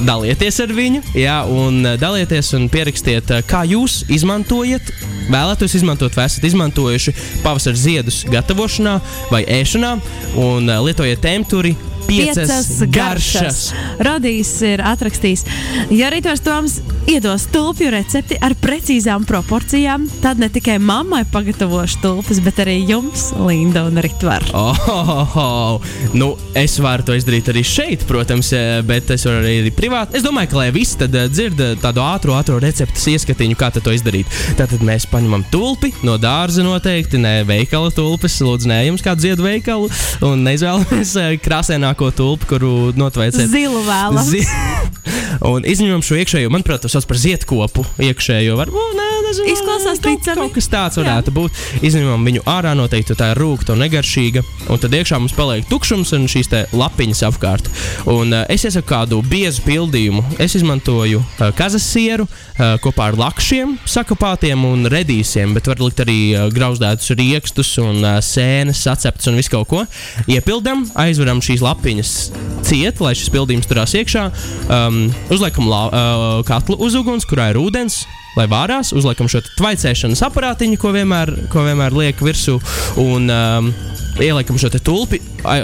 dalieties 0.05 0.59
ar 0.59 0.73
viņu, 0.73 1.01
jā, 1.13 1.37
un 1.45 1.83
dalieties 2.01 2.53
un 2.57 2.69
pierakstiet, 2.69 3.29
kā 3.45 3.61
jūs 3.69 4.03
izmantojat, 4.09 4.81
vēlētos 5.29 5.75
izmantot, 5.77 6.13
vai 6.17 6.25
esat 6.25 6.43
izmantojuši 6.49 7.13
pavasara 7.43 7.75
ziedus 7.77 8.23
gatavošanā 8.29 8.99
vai 9.29 9.43
ēšanā, 9.45 9.99
un 10.37 10.65
lietojiet 10.85 11.21
temturi. 11.21 11.75
Piecas, 12.07 12.69
garšas. 12.93 13.61
Radījis 14.05 14.51
ir 14.69 14.83
atrakstījis. 14.85 15.45
Ja 15.93 16.11
Rītvars 16.13 16.43
Toms 16.45 16.79
iedos 17.09 17.47
tulpju 17.53 17.91
recepti 17.93 18.37
ar 18.41 18.55
precīzām 18.61 19.25
proporcijām, 19.29 20.07
tad 20.23 20.41
ne 20.41 20.49
tikai 20.53 20.77
mammai 20.81 21.23
pagatavošu 21.31 22.01
tulpes, 22.03 22.41
bet 22.45 22.61
arī 22.63 22.77
jums, 22.89 23.29
Linda 23.45 23.85
un 23.89 23.99
Rītvars. 24.01 24.53
Oh, 24.55 24.89
oh, 24.89 25.37
oh. 25.41 25.89
Nu, 26.17 26.31
es 26.57 26.77
varu 26.81 27.05
to 27.05 27.15
izdarīt 27.17 27.49
arī 27.51 27.65
šeit, 27.65 28.05
protams, 28.09 28.51
eh, 28.55 28.79
bet 28.85 29.11
es 29.15 29.25
varu 29.27 29.43
arī 29.43 29.73
privāti. 29.75 30.19
Es 30.19 30.25
domāju, 30.25 30.53
ka 30.53 30.61
lai 30.61 30.69
visi 30.75 30.99
tad 31.01 31.15
eh, 31.15 31.27
dzird 31.31 31.61
eh, 31.61 31.75
tādu 31.81 32.03
ātru, 32.05 32.35
ātru 32.37 32.59
receptes 32.63 33.05
ieskatiņu, 33.13 33.57
kā 33.59 33.71
to 33.75 33.93
izdarīt. 33.93 34.29
Tātad 34.59 34.83
mēs 34.85 35.07
paņemam 35.11 35.45
tulpi 35.51 35.91
no 36.05 36.15
dārza 36.21 36.63
noteikti, 36.65 37.19
ne 37.21 37.35
veikala 37.47 37.91
tulpes, 37.93 38.37
lūdzu, 38.45 38.69
ne 38.71 38.79
jums 38.87 39.03
kādu 39.05 39.27
ziedu 39.27 39.45
veikalu 39.45 39.89
un 40.25 40.45
neizvēlamies 40.47 41.15
eh, 41.21 41.35
krāsaināko 41.95 42.11
tulpi, 42.15 42.45
kuru 42.49 42.93
notveiciet. 42.95 43.49
Zilu 43.49 43.81
vēlam. 43.85 44.23
Zi 44.23 44.43
un 45.53 45.65
izņemam 45.65 46.03
šo 46.03 46.19
iekšējo, 46.19 46.51
manuprāt, 46.51 46.83
tas 46.83 46.91
sauc 46.91 47.05
par 47.07 47.17
ziedkopu 47.17 47.85
iekšējo. 48.03 48.55
Varbūt, 48.59 48.95
nē, 48.99 49.09
nezinu, 49.27 49.49
Izklausās 49.53 50.01
ticami. 50.03 50.37
kaut 50.41 50.55
kas 50.55 50.69
tāds 50.71 50.99
varētu 50.99 51.31
Jā. 51.31 51.35
būt. 51.35 51.61
Izņemam 51.85 52.25
viņu 52.29 52.43
ārā, 52.49 52.75
noteikti 52.77 53.17
tā 53.17 53.31
ir 53.33 53.41
rūkta 53.41 53.75
un 53.75 53.83
negaršīga. 53.83 54.43
Un 54.69 54.81
tad 54.81 54.95
iekšā 54.95 55.19
mums 55.21 55.35
paliek 55.37 55.67
tukšums 55.69 56.13
un 56.17 56.27
šīs 56.31 56.51
lapiņas 56.75 57.23
apkārt. 57.29 57.69
Un, 58.11 58.33
uh, 58.33 58.45
es 58.49 58.65
iesaku 58.65 58.87
kādu 58.89 59.21
biezu 59.25 59.63
pildījumu. 59.65 60.23
Es 60.41 60.55
izmantoju 60.57 61.21
uh, 61.21 61.51
kazas 61.57 61.85
sieru 61.85 62.27
uh, 62.27 62.75
kopā 62.83 63.09
ar 63.11 63.19
lakšiem, 63.19 63.77
sakopātiem 63.89 64.65
un 64.67 64.89
redīsiem, 64.91 65.53
bet 65.57 65.69
var 65.71 65.81
likt 65.83 66.03
arī 66.05 66.19
uh, 66.33 66.47
grauzdētus 66.53 67.13
rīkstus 67.17 67.75
un 67.83 68.03
uh, 68.03 68.17
sēnes, 68.23 68.83
saceptus 68.85 69.31
un 69.31 69.39
visu 69.39 69.53
kaut 69.55 69.69
ko. 69.71 69.85
Iepildam, 70.31 70.85
aizveram 71.05 71.41
šīs 71.45 71.63
lapiņas 71.65 72.13
ciet, 72.65 73.01
lai 73.03 73.15
šis 73.17 73.31
pildījums 73.33 73.69
turās 73.69 73.95
iekšā. 73.97 74.27
Um, 74.69 75.01
uzliekam 75.33 75.69
la, 75.69 75.81
uh, 75.87 76.37
katlu 76.47 76.77
uz 76.81 76.97
uguns, 76.97 77.27
kurā 77.29 77.51
ir 77.53 77.61
ūdens. 77.61 78.03
Lai 78.35 78.49
vārās, 78.51 78.91
uzliekam 78.91 79.29
šo 79.31 79.39
tvaicēšanas 79.55 80.23
aparātiņu, 80.27 80.79
ko 80.81 80.91
vienmēr, 80.95 81.31
ko 81.51 81.63
vienmēr 81.63 81.95
liek 81.95 82.19
virsū, 82.19 82.57
un 82.99 83.31
um, 83.31 83.69
ieliekam 84.19 84.57
šo 84.59 84.69
tulpi, 84.75 85.21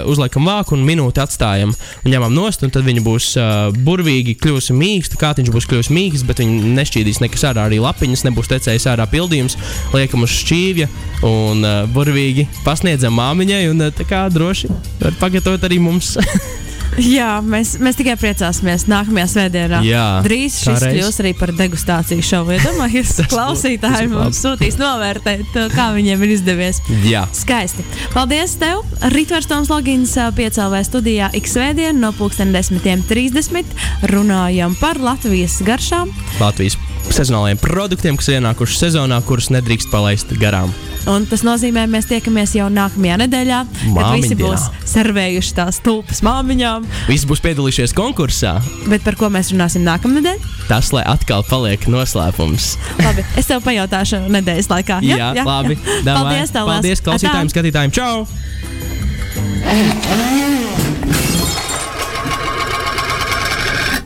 uzliekam 0.08 0.48
vāku 0.48 0.76
un 0.76 0.86
minūti 0.88 1.20
atstājam. 1.20 1.74
Un 2.02 2.14
ņemam 2.14 2.32
nost, 2.32 2.64
un 2.64 2.72
tad 2.72 2.86
viņi 2.88 3.04
būs 3.04 3.28
uh, 3.36 3.76
burvīgi, 3.84 4.38
kļūs 4.40 4.70
mīksti, 4.76 5.20
kā 5.20 5.34
viņš 5.36 5.52
būs 5.52 5.68
kļuvis 5.68 5.92
mīksts, 5.92 6.26
bet 6.28 6.40
viņi 6.40 6.72
nešķīdīs 6.78 7.20
nekas 7.24 7.44
ārā, 7.50 7.68
arī 7.68 7.82
lapiņas 7.84 8.24
nebūs 8.30 8.48
tecējis 8.54 8.88
ārā 8.94 9.08
pildījums. 9.12 9.58
Liekam 9.92 10.24
uz 10.24 10.32
šķīvja 10.40 10.88
un 11.28 11.60
uh, 11.60 11.84
burvīgi 11.92 12.48
pasniedzam 12.64 13.16
māmiņai, 13.20 13.66
un 13.74 13.84
uh, 13.88 13.92
tā 13.92 14.08
kā 14.08 14.24
droši 14.32 14.72
var 15.02 15.20
pagatavot 15.20 15.68
arī 15.68 15.80
mums. 15.82 16.16
Jā, 17.00 17.38
mēs, 17.40 17.76
mēs 17.80 17.96
tikai 17.96 18.18
priecāsimies 18.20 18.84
nākamajā 18.90 19.28
svētdienā. 19.32 19.78
Jā, 19.86 20.04
Drīz 20.26 20.58
šis 20.60 20.84
kļūs 20.84 21.20
arī 21.24 21.32
par 21.38 21.52
degustāciju 21.56 22.24
šovu. 22.26 22.58
Tas 22.64 22.76
būs- 22.76 23.30
klausītāji 23.32 24.10
mums 24.12 24.42
sūtīs 24.44 24.76
novērtēt, 24.80 25.56
kā 25.72 25.88
viņiem 25.96 26.26
ir 26.26 26.34
izdevies. 26.36 26.82
Jā. 27.08 27.24
Skaisti. 27.36 27.86
Paldies 28.12 28.58
tev! 28.60 28.84
Rītvars 29.14 29.48
Toms 29.48 29.72
Logins 29.72 30.12
piecēlē 30.36 30.82
studijā 30.86 31.32
ik 31.36 31.48
svētdien 31.48 32.00
no 32.02 32.12
10.30. 32.12 33.76
Runājam 34.12 34.76
par 34.80 35.00
Latvijas 35.00 35.62
garšām. 35.64 36.12
Latvijas 36.40 36.76
sezonālajiem 37.12 37.58
produktiem, 37.60 38.16
kas 38.20 38.28
ienākuši 38.36 38.78
sezonā, 38.78 39.18
kurus 39.26 39.50
nedrīkst 39.52 39.90
palaist 39.92 40.30
garām. 40.40 40.70
Un 41.10 41.24
tas 41.26 41.42
nozīmē, 41.42 41.88
mēs 41.90 42.06
tiekamies 42.10 42.54
jau 42.54 42.68
nākamajā 42.70 43.16
nedēļā, 43.24 43.58
kad 43.66 43.88
Māmiņdienā. 43.90 44.20
visi 44.22 44.36
būs 44.38 44.68
servējuši 44.92 45.56
tās 45.58 45.80
tulpas 45.82 46.22
māmiņām. 46.22 46.81
Visi 47.08 47.28
būs 47.30 47.42
piedalījušies 47.44 47.94
konkursā. 47.96 48.56
Bet 48.90 49.04
par 49.06 49.16
ko 49.20 49.30
mēs 49.32 49.52
runāsim 49.54 49.84
nākamnedēļ? 49.86 50.38
Tas, 50.70 50.92
lai 50.94 51.04
atkal 51.08 51.44
paliek 51.48 51.86
noslēpums. 51.90 52.76
Labi, 53.02 53.24
es 53.40 53.50
tev 53.50 53.62
pajautāšu 53.66 54.24
nedēļas 54.32 54.70
laikā. 54.72 55.00
Jā, 55.06 55.32
jā 55.36 55.44
labi. 55.46 55.78
Davai. 56.06 56.22
Paldies, 56.22 56.54
tev. 56.54 56.70
Paldies 56.70 57.04
klausītājiem, 57.04 57.48
Atā. 57.48 57.54
skatītājiem. 57.56 57.90
Čau! 57.96 58.26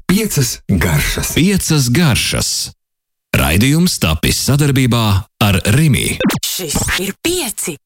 Piecas 0.06 0.60
garšas. 0.70 1.34
Piecas 1.36 1.90
garšas. 1.92 2.50
Raidījums 3.36 3.98
tapis 4.00 4.38
sadarbībā 4.46 5.02
ar 5.44 5.58
Rimi. 5.76 6.16
Šis 6.46 6.78
ir 7.04 7.12
pieci. 7.20 7.76